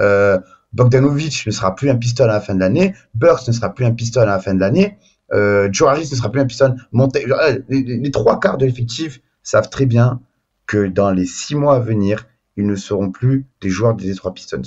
[0.00, 0.38] Euh,
[0.72, 3.84] Bogdanovic ne sera plus un piston à la fin de l'année, Burks ne sera plus
[3.84, 4.98] un piston à la fin de l'année,
[5.32, 6.76] euh, Joe Harris ne sera plus un piston.
[6.92, 10.20] Monté, euh, les, trois quarts de l'effectif savent très bien
[10.66, 14.34] que dans les six mois à venir, ils ne seront plus des joueurs des trois
[14.34, 14.62] Pistons.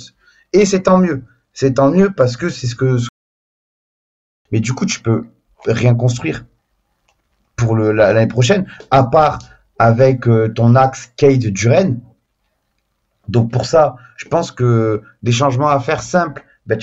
[0.52, 1.22] Et c'est tant mieux.
[1.52, 2.96] C'est tant mieux parce que c'est ce que.
[4.50, 5.26] Mais du coup, tu peux
[5.66, 6.44] rien construire
[7.56, 9.38] pour l'année prochaine, à part
[9.78, 12.00] avec euh, ton axe Cade Duren,
[13.28, 16.78] donc pour ça, je pense que des changements à faire simples, ben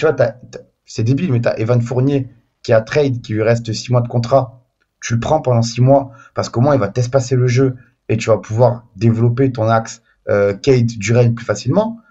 [0.85, 2.27] c'est débile, mais tu as Evan Fournier
[2.63, 4.65] qui a trade, qui lui reste six mois de contrat.
[5.01, 7.77] Tu le prends pendant six mois parce qu'au moins il va t'espacer le jeu
[8.09, 12.01] et tu vas pouvoir développer ton axe euh, Kate Duren plus facilement.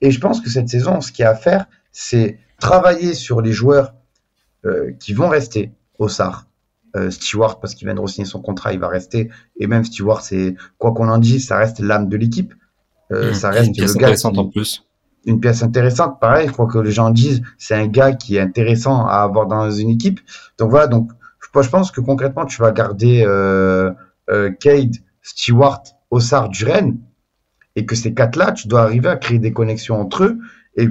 [0.00, 3.40] Et je pense que cette saison, ce qu'il y a à faire, c'est travailler sur
[3.40, 3.94] les joueurs
[4.64, 5.70] euh, qui vont rester
[6.00, 6.48] au SAR.
[6.96, 9.30] Euh, Stewart, parce qu'il vient de re-signer son contrat, il va rester.
[9.60, 12.52] Et même Stewart, c'est quoi qu'on en dise, ça reste l'âme de l'équipe.
[13.12, 13.34] Euh, mmh.
[13.34, 14.84] ça reste une pièce intéressante en plus.
[15.24, 18.40] Une pièce intéressante, pareil, je crois que les gens disent, c'est un gars qui est
[18.40, 20.20] intéressant à avoir dans une équipe.
[20.58, 21.12] Donc voilà, donc
[21.60, 23.92] je pense que concrètement, tu vas garder euh,
[24.30, 26.98] euh, Cade, Stewart, Ossard, Duren,
[27.76, 30.38] et que ces quatre-là, tu dois arriver à créer des connexions entre eux.
[30.76, 30.88] Et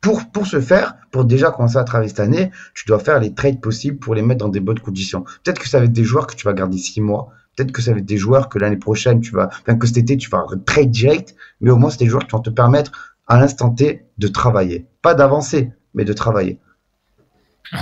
[0.00, 3.34] pour, pour ce faire, pour déjà commencer à travailler cette année, tu dois faire les
[3.34, 5.22] trades possibles pour les mettre dans des bonnes conditions.
[5.42, 7.30] Peut-être que ça va être des joueurs que tu vas garder six mois,
[7.60, 9.98] Peut-être que ça va être des joueurs que l'année prochaine, tu vas, enfin que cet
[9.98, 13.14] été, tu vas trade direct, mais au moins, c'est des joueurs qui vont te permettre
[13.28, 14.86] à l'instant T de travailler.
[15.02, 16.58] Pas d'avancer, mais de travailler.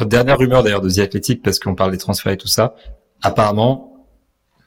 [0.05, 2.75] dernière rumeur d'ailleurs de The Athletic, parce qu'on parle des transferts et tout ça.
[3.23, 4.05] Apparemment,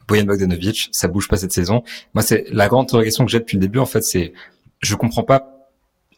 [0.08, 1.84] Boyan Bogdanovic, ça bouge pas cette saison.
[2.14, 4.32] Moi, c'est la grande interrogation que j'ai depuis le début, en fait, c'est,
[4.80, 5.70] je comprends pas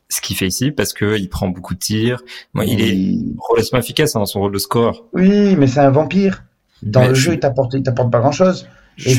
[0.07, 2.21] ce qu'il fait ici parce que il prend beaucoup de tirs.
[2.53, 3.17] Moi, il est
[3.49, 5.07] relativement efficace hein, dans son rôle de score.
[5.13, 6.43] Oui, mais c'est un vampire.
[6.83, 8.67] Dans le jeu, il t'apporte, il t'apporte pas grand chose.
[8.97, 9.11] Et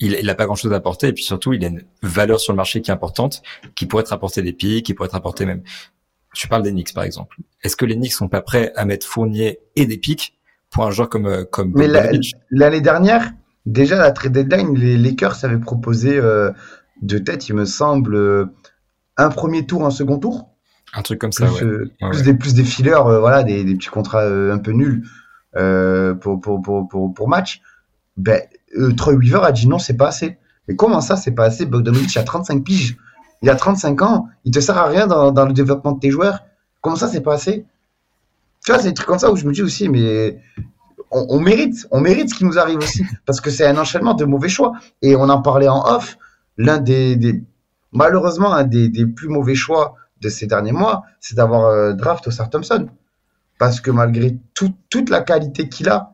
[0.00, 1.08] il, il, a pas grand chose à apporter.
[1.08, 3.42] Et puis surtout, il a une valeur sur le marché qui est importante,
[3.74, 5.62] qui pourrait te rapporter des pics, qui pourrait te rapporter même.
[6.34, 7.36] Tu parles des Knicks, par exemple.
[7.62, 10.34] Est-ce que les Knicks sont pas prêts à mettre Fournier et des pics
[10.70, 11.88] pour un joueur comme, euh, comme Mais
[12.50, 13.32] l'année dernière,
[13.66, 16.50] déjà, la trade deadline, les Lakers avaient proposé, euh,
[17.02, 18.46] de tête, il me semble, euh,
[19.16, 20.48] un premier tour, un second tour.
[20.94, 22.10] Un truc comme ça, plus, ouais.
[22.10, 25.04] plus des plus des fillers, voilà, des, des petits contrats un peu nuls
[25.52, 27.60] pour, pour, pour, pour, pour match,
[28.20, 28.42] ben,
[28.76, 30.38] euh, Troy Weaver a dit non, c'est pas assez.
[30.68, 31.66] Mais comment ça, c'est pas assez?
[31.66, 32.96] Bogdanovic a 35 piges,
[33.42, 36.44] il a 35 ans, il te sert à rien dans, le développement de tes joueurs.
[36.80, 37.64] Comment ça, c'est pas assez?
[38.64, 40.38] Tu vois, c'est des trucs comme ça où je me dis aussi, mais
[41.10, 44.24] on, mérite, on mérite ce qui nous arrive aussi, parce que c'est un enchaînement de
[44.24, 44.72] mauvais choix.
[45.00, 46.18] Et on en parlait en off,
[46.58, 47.42] l'un des,
[47.92, 52.50] malheureusement, un des, plus mauvais choix de ces derniers mois, c'est d'avoir euh, draft Osar
[52.50, 52.88] Thompson.
[53.58, 56.12] Parce que malgré toute la qualité qu'il a,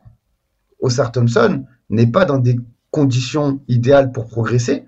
[0.79, 2.57] Osar Thompson n'est pas dans des
[2.91, 4.85] conditions idéales pour progresser.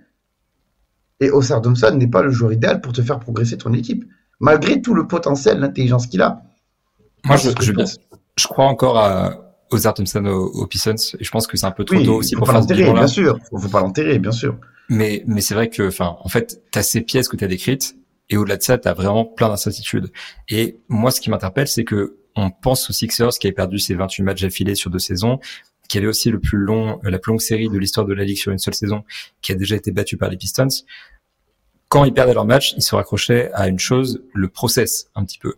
[1.20, 4.06] Et Osar Thompson n'est pas le joueur idéal pour te faire progresser ton équipe,
[4.40, 6.42] malgré tout le potentiel, l'intelligence qu'il a.
[7.26, 7.50] Moi, je,
[8.38, 11.84] je, crois encore à Osar Thompson aux, Pistons, et je pense que c'est un peu
[11.84, 13.38] trop tôt aussi pour faire l'enterrer, bien sûr.
[13.50, 14.56] Faut, faut pas l'enterrer, bien sûr.
[14.88, 17.48] Mais, mais c'est vrai que, enfin, en fait, tu as ces pièces que tu as
[17.48, 17.96] décrites,
[18.30, 20.12] et au-delà de ça, tu as vraiment plein d'incertitudes.
[20.48, 23.96] Et moi, ce qui m'interpelle, c'est que on pense aux Sixers qui avaient perdu ses
[23.96, 25.40] 28 matchs affilés sur deux saisons,
[25.90, 28.24] qui avait aussi le plus long, euh, la plus longue série de l'histoire de la
[28.24, 29.04] ligue sur une seule saison,
[29.42, 30.68] qui a déjà été battue par les Pistons.
[31.90, 35.40] Quand ils perdaient leur match, ils se raccrochaient à une chose, le process, un petit
[35.40, 35.56] peu.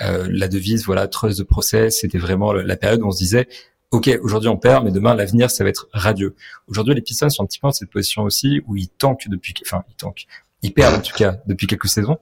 [0.00, 3.48] Euh, la devise, voilà, trust de process, c'était vraiment la période où on se disait,
[3.90, 6.34] ok, aujourd'hui on perd, mais demain l'avenir ça va être radieux.
[6.68, 9.54] Aujourd'hui les Pistons sont un petit peu dans cette position aussi où ils tankent depuis,
[9.62, 10.26] enfin ils tankent,
[10.62, 12.18] ils perdent en tout cas depuis quelques saisons.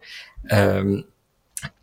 [0.52, 1.02] Euh,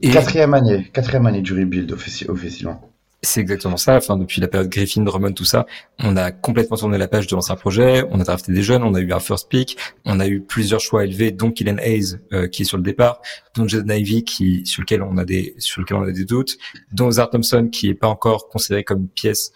[0.02, 2.92] Quatrième année, quatrième année du rebuild officiellement.
[3.28, 3.98] C'est exactement ça.
[3.98, 5.66] Enfin, depuis la période Griffin, Drummond, tout ça,
[6.00, 8.06] on a complètement tourné la page de l'ancien projet.
[8.10, 10.80] On a drafté des jeunes, on a eu un first pick, on a eu plusieurs
[10.80, 13.22] choix élevés, dont Kylian Hayes euh, qui est sur le départ,
[13.54, 16.58] dont Jaden Ivy qui sur lequel on a des sur lequel on a des doutes,
[16.94, 19.52] dont Zart Thompson qui est pas encore considéré comme une pièce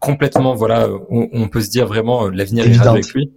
[0.00, 0.54] complètement.
[0.54, 3.30] Voilà, on, on peut se dire vraiment euh, l'avenir est avec lui.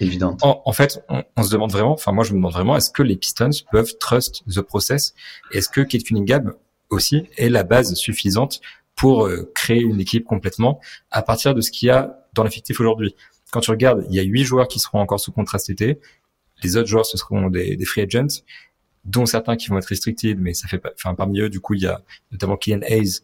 [0.00, 0.38] Évident.
[0.40, 2.90] En, en, fait, on, on, se demande vraiment, enfin moi je me demande vraiment, est-ce
[2.90, 5.12] que les Pistons peuvent trust the process?
[5.52, 6.54] Est-ce que Kate Cunningham
[6.88, 8.60] aussi est la base suffisante
[8.96, 10.80] pour euh, créer une équipe complètement
[11.10, 13.14] à partir de ce qu'il y a dans l'effectif aujourd'hui.
[13.50, 16.00] Quand tu regardes, il y a huit joueurs qui seront encore sous contrat cet été.
[16.62, 18.42] Les autres joueurs, ce seront des, des free agents,
[19.04, 21.74] dont certains qui vont être restricted, mais ça fait pas, enfin, parmi eux, du coup,
[21.74, 23.20] il y a notamment Kylian Hayes,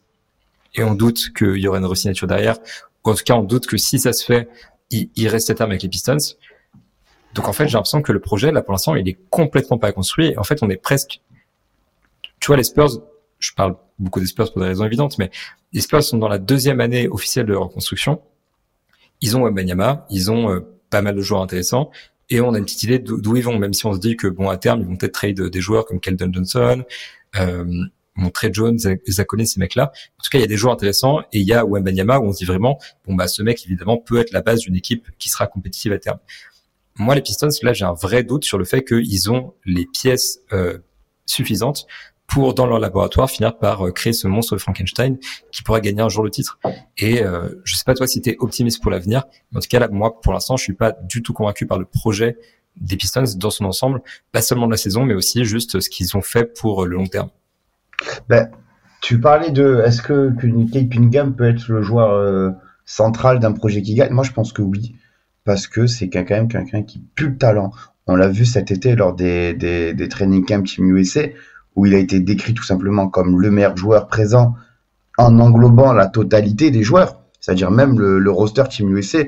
[0.75, 2.59] et on doute qu'il y aurait une resignature derrière.
[3.05, 4.49] En tout cas, on doute que si ça se fait,
[4.91, 6.19] il, il reste à terme avec les Pistons.
[7.33, 9.93] Donc, en fait, j'ai l'impression que le projet, là, pour l'instant, il est complètement pas
[9.93, 10.37] construit.
[10.37, 11.21] En fait, on est presque,
[12.41, 13.01] tu vois, les Spurs,
[13.39, 15.31] je parle beaucoup des Spurs pour des raisons évidentes, mais
[15.73, 18.21] les Spurs sont dans la deuxième année officielle de reconstruction.
[19.21, 20.61] Ils ont Wembanyama, ils ont euh,
[20.91, 21.91] pas mal de joueurs intéressants,
[22.31, 24.27] et on a une petite idée d'où ils vont, même si on se dit que
[24.27, 26.85] bon à terme ils vont peut-être trade des joueurs comme Keldon Johnson,
[27.37, 27.65] euh,
[28.17, 28.79] bon Trey Jones,
[29.09, 29.93] Zakone, ces mecs-là.
[30.19, 32.25] En tout cas, il y a des joueurs intéressants, et il y a Wembanyama où
[32.25, 35.09] on se dit vraiment bon bah ce mec évidemment peut être la base d'une équipe
[35.19, 36.19] qui sera compétitive à terme.
[36.99, 40.41] Moi, les Pistons, là, j'ai un vrai doute sur le fait qu'ils ont les pièces
[40.53, 40.79] euh,
[41.27, 41.87] suffisantes
[42.29, 45.19] pour dans leur laboratoire finir par euh, créer ce monstre Frankenstein
[45.51, 46.61] qui pourrait gagner un jour le titre.
[46.99, 49.69] Et euh, je sais pas toi si tu es optimiste pour l'avenir, mais en tout
[49.69, 52.37] cas là moi pour l'instant je suis pas du tout convaincu par le projet
[52.77, 56.17] des Pistons dans son ensemble, pas seulement de la saison mais aussi juste ce qu'ils
[56.17, 57.31] ont fait pour le long terme.
[58.29, 58.51] Ben,
[59.01, 60.31] tu parlais de est-ce que
[60.71, 62.51] Kate Cunningham peut être le joueur euh,
[62.85, 64.13] central d'un projet qui gagne?
[64.13, 64.95] Moi je pense que oui
[65.45, 67.73] parce que c'est quand même quelqu'un qui pue le talent.
[68.07, 71.23] On l'a vu cet été lors des, des, des training camps Team USA
[71.79, 74.57] où il a été décrit tout simplement comme le meilleur joueur présent
[75.17, 79.21] en englobant la totalité des joueurs, c'est-à-dire même le, le, roster Team USA,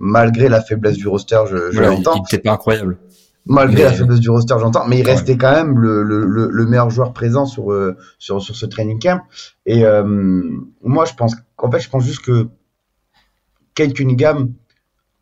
[0.00, 2.24] malgré la faiblesse du roster, je, je l'entends.
[2.32, 2.98] Il pas incroyable.
[3.46, 3.90] Malgré mais...
[3.90, 7.12] la faiblesse du roster, j'entends, mais il restait quand même le, le, le, meilleur joueur
[7.12, 9.20] présent sur, euh, sur, sur ce training camp.
[9.64, 10.02] Et euh,
[10.82, 12.48] moi, je pense, en fait, je pense juste que
[13.76, 14.52] Kate Cunningham,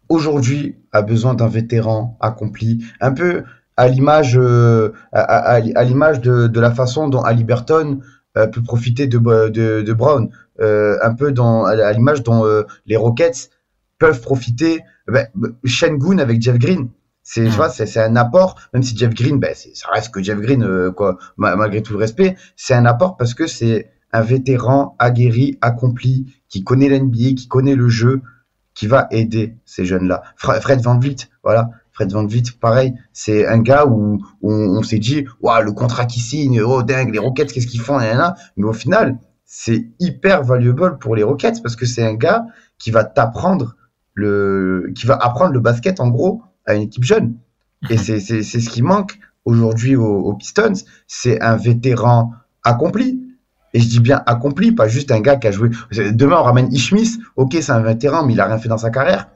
[0.08, 3.44] aujourd'hui, a besoin d'un vétéran accompli, un peu
[3.76, 8.00] à l'image euh, à, à, à l'image de, de, la façon dont Halliburton
[8.36, 12.62] euh, peut profiter de, de, de Brown, euh, un peu dans à l'image dont euh,
[12.86, 13.50] les Rockets
[13.98, 14.80] peuvent profiter.
[15.08, 15.28] Ben,
[15.64, 16.88] Shengun avec Jeff Green,
[17.22, 17.48] c'est mmh.
[17.48, 20.90] vois c'est un apport, même si Jeff Green, ben ça reste que Jeff Green euh,
[20.90, 26.34] quoi, malgré tout le respect, c'est un apport parce que c'est un vétéran aguerri, accompli,
[26.48, 28.22] qui connaît l'NBA, qui connaît le jeu,
[28.74, 30.22] qui va aider ces jeunes-là.
[30.36, 34.82] Fred Van Vliet, voilà, Fred Van Vliet, pareil, c'est un gars où, où on, on
[34.82, 38.64] s'est dit, waouh, le contrat qui signe, oh dingue, les Rockets, qu'est-ce qu'ils font, mais
[38.64, 42.44] au final, c'est hyper valuable pour les Rockets parce que c'est un gars
[42.78, 43.76] qui va t'apprendre
[44.12, 47.38] le, qui va apprendre le basket en gros à une équipe jeune.
[47.88, 50.74] Et c'est c'est c'est ce qui manque aujourd'hui aux, aux Pistons,
[51.06, 52.32] c'est un vétéran
[52.62, 53.22] accompli.
[53.72, 55.70] Et je dis bien accompli, pas juste un gars qui a joué.
[55.92, 57.18] Demain, on ramène Ishmis.
[57.36, 59.28] Ok, c'est un vétéran, mais il a rien fait dans sa carrière.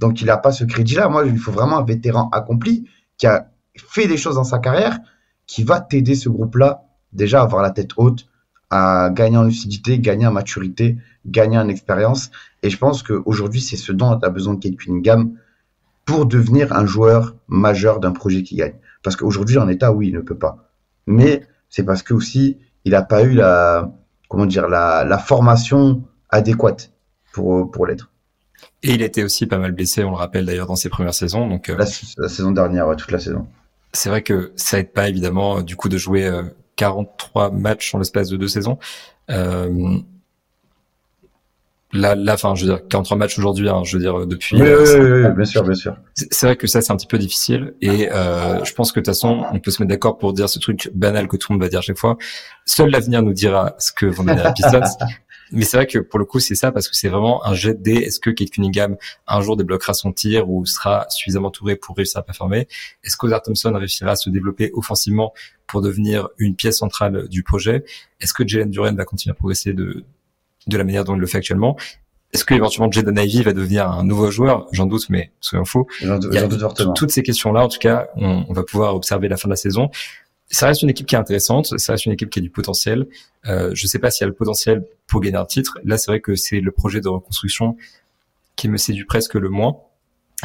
[0.00, 1.08] Donc, il n'a pas ce crédit-là.
[1.08, 4.98] Moi, il faut vraiment un vétéran accompli qui a fait des choses dans sa carrière,
[5.46, 8.26] qui va t'aider ce groupe-là déjà à avoir la tête haute,
[8.70, 12.30] à gagner en lucidité, gagner en maturité, gagner en expérience.
[12.62, 15.32] Et je pense qu'aujourd'hui, c'est ce dont as besoin Kate Cunningham
[16.04, 18.74] pour devenir un joueur majeur d'un projet qui gagne.
[19.02, 20.70] Parce qu'aujourd'hui, en état, oui, il ne peut pas.
[21.06, 23.92] Mais c'est parce que aussi, il n'a pas eu la,
[24.28, 26.92] comment dire, la, la formation adéquate
[27.32, 28.10] pour, pour l'être.
[28.82, 31.48] Et il était aussi pas mal blessé, on le rappelle d'ailleurs dans ses premières saisons.
[31.48, 31.86] Donc la,
[32.18, 33.46] la saison dernière, ouais, toute la saison.
[33.92, 36.42] C'est vrai que ça aide pas évidemment du coup de jouer euh,
[36.76, 38.78] 43 matchs en l'espace de deux saisons.
[39.30, 39.98] Euh,
[41.92, 44.60] là, là, enfin, je veux dire, 43 matchs aujourd'hui, hein, je veux dire, depuis.
[44.60, 45.96] Oui, euh, oui, oui, bien sûr, bien sûr.
[46.14, 47.74] C'est vrai que ça, c'est un petit peu difficile.
[47.80, 50.48] Et euh, je pense que de toute façon, on peut se mettre d'accord pour dire
[50.48, 52.16] ce truc banal que tout le monde va dire chaque fois.
[52.66, 54.80] Seul l'avenir nous dira ce que vont donner les Pistons.
[55.54, 57.80] Mais c'est vrai que pour le coup, c'est ça parce que c'est vraiment un jet
[57.80, 57.90] de.
[57.90, 58.96] Est-ce que Kate Cunningham
[59.26, 62.68] un jour débloquera son tir ou sera suffisamment touré pour réussir à performer?
[63.02, 65.32] Est-ce qu'Ozar Thompson réussira à se développer offensivement
[65.66, 67.84] pour devenir une pièce centrale du projet?
[68.20, 70.04] Est-ce que Jalen Duren va continuer à progresser de
[70.66, 71.76] de la manière dont il le fait actuellement?
[72.32, 74.66] Est-ce que éventuellement Jaden Ivey va devenir un nouveau joueur?
[74.72, 75.86] J'en doute, mais soyons faux.
[76.00, 76.92] J'en doute fortement.
[76.92, 79.56] Toutes ces questions-là, en tout cas, on, on, va pouvoir observer la fin de la
[79.56, 79.88] saison
[80.50, 83.06] ça reste une équipe qui est intéressante, ça reste une équipe qui a du potentiel.
[83.46, 85.78] Euh, je sais pas s'il y a le potentiel pour gagner un titre.
[85.84, 87.76] Là, c'est vrai que c'est le projet de reconstruction
[88.56, 89.78] qui me séduit presque le moins.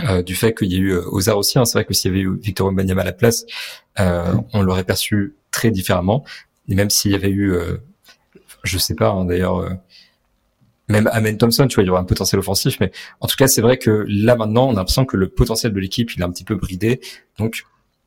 [0.08, 1.66] Euh, du fait qu'il y a eu euh, Ozar aussi, hein.
[1.66, 3.46] c'est vrai que s'il y avait eu Victor Wembanyama à la place,
[4.00, 6.24] euh, on l'aurait perçu très différemment.
[6.70, 7.78] Et même s'il y avait eu, euh,
[8.64, 9.70] je sais pas, hein, d'ailleurs, euh,
[10.88, 13.48] même Amen Thompson, tu vois, il y aura un potentiel offensif, mais en tout cas,
[13.48, 16.24] c'est vrai que là maintenant, on a l'impression que le potentiel de l'équipe, il est
[16.24, 17.02] un petit peu bridé.
[17.38, 17.66] Donc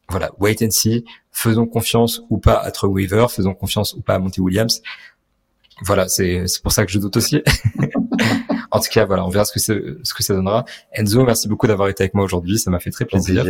[0.09, 1.05] voilà, wait and see.
[1.31, 4.83] Faisons confiance ou pas à Troy Weaver, faisons confiance ou pas à Monty Williams.
[5.83, 7.43] Voilà, c'est c'est pour ça que je doute aussi.
[8.71, 9.61] en tout cas, voilà, on verra ce que
[10.03, 10.65] ce que ça donnera.
[10.93, 13.45] Enzo, merci beaucoup d'avoir été avec moi aujourd'hui, ça m'a fait très plaisir.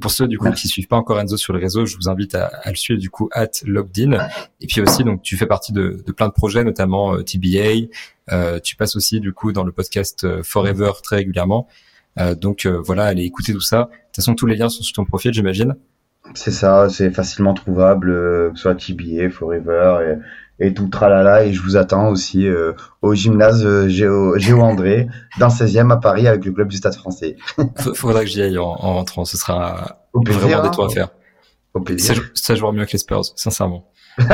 [0.00, 2.34] Pour ceux du coup qui suivent pas encore Enzo sur le réseau, je vous invite
[2.34, 4.28] à, à le suivre du coup at loggedin.
[4.60, 7.88] Et puis aussi donc tu fais partie de, de plein de projets, notamment euh, TBA.
[8.30, 11.66] Euh, tu passes aussi du coup dans le podcast euh, Forever très régulièrement.
[12.18, 13.76] Euh, donc euh, voilà, allez écouter tout ça.
[13.76, 15.76] De toute façon, tous les liens sont sur ton profil, j'imagine.
[16.34, 20.18] C'est ça, c'est facilement trouvable, que ce soit TBA, Forever
[20.60, 21.44] et, et tout tralala.
[21.44, 22.46] Et je vous attends aussi
[23.00, 25.06] au gymnase Géo, Géo André,
[25.38, 27.36] dans le 16e à Paris avec le club du Stade français.
[27.94, 30.90] Faudra que j'y aille en, en, rentrant, ce sera au plaisir, vraiment des toits à
[30.90, 31.08] faire.
[31.72, 32.14] Au plaisir.
[32.14, 33.88] Ça, ça jouera mieux que les Spurs, sincèrement.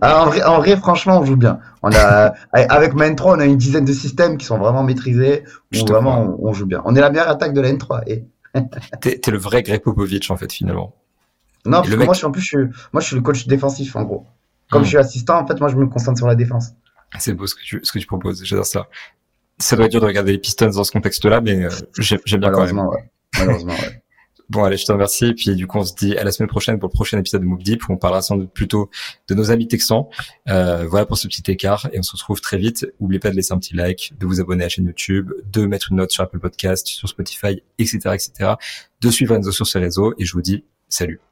[0.00, 1.58] Ah, en, vrai, en, vrai, franchement, on joue bien.
[1.82, 5.44] On a, avec Main 3, on a une dizaine de systèmes qui sont vraiment maîtrisés.
[5.74, 6.82] Où vraiment, on, on, joue bien.
[6.84, 8.02] On est la meilleure attaque de la N3.
[8.06, 8.24] Et...
[9.00, 10.94] t'es, es le vrai Greg Popovich, en fait, finalement.
[11.64, 12.06] Non, parce que mec...
[12.06, 12.58] moi, je suis, en plus, je suis,
[12.92, 14.26] moi, je suis le coach défensif, en gros.
[14.70, 14.84] Comme hmm.
[14.84, 16.70] je suis assistant, en fait, moi, je me concentre sur la défense.
[17.18, 18.44] C'est beau ce que tu, ce que tu proposes.
[18.44, 18.86] J'adore ça.
[19.58, 22.50] Ça doit être dur de regarder les Pistons dans ce contexte-là, mais euh, j'aime bien
[22.50, 22.78] quand même.
[22.78, 23.10] Ouais.
[23.38, 24.02] Malheureusement, ouais.
[24.48, 25.26] Bon, allez, je te remercie.
[25.26, 27.40] Et puis, du coup, on se dit à la semaine prochaine pour le prochain épisode
[27.40, 28.90] de Move Deep où on parlera sans doute plutôt
[29.28, 30.06] de nos amis texans.
[30.48, 32.86] Euh, voilà pour ce petit écart et on se retrouve très vite.
[33.00, 35.66] N'oubliez pas de laisser un petit like, de vous abonner à la chaîne YouTube, de
[35.66, 38.52] mettre une note sur Apple Podcast, sur Spotify, etc., etc.,
[39.00, 41.25] de suivre Enzo sur ses réseaux et je vous dis salut.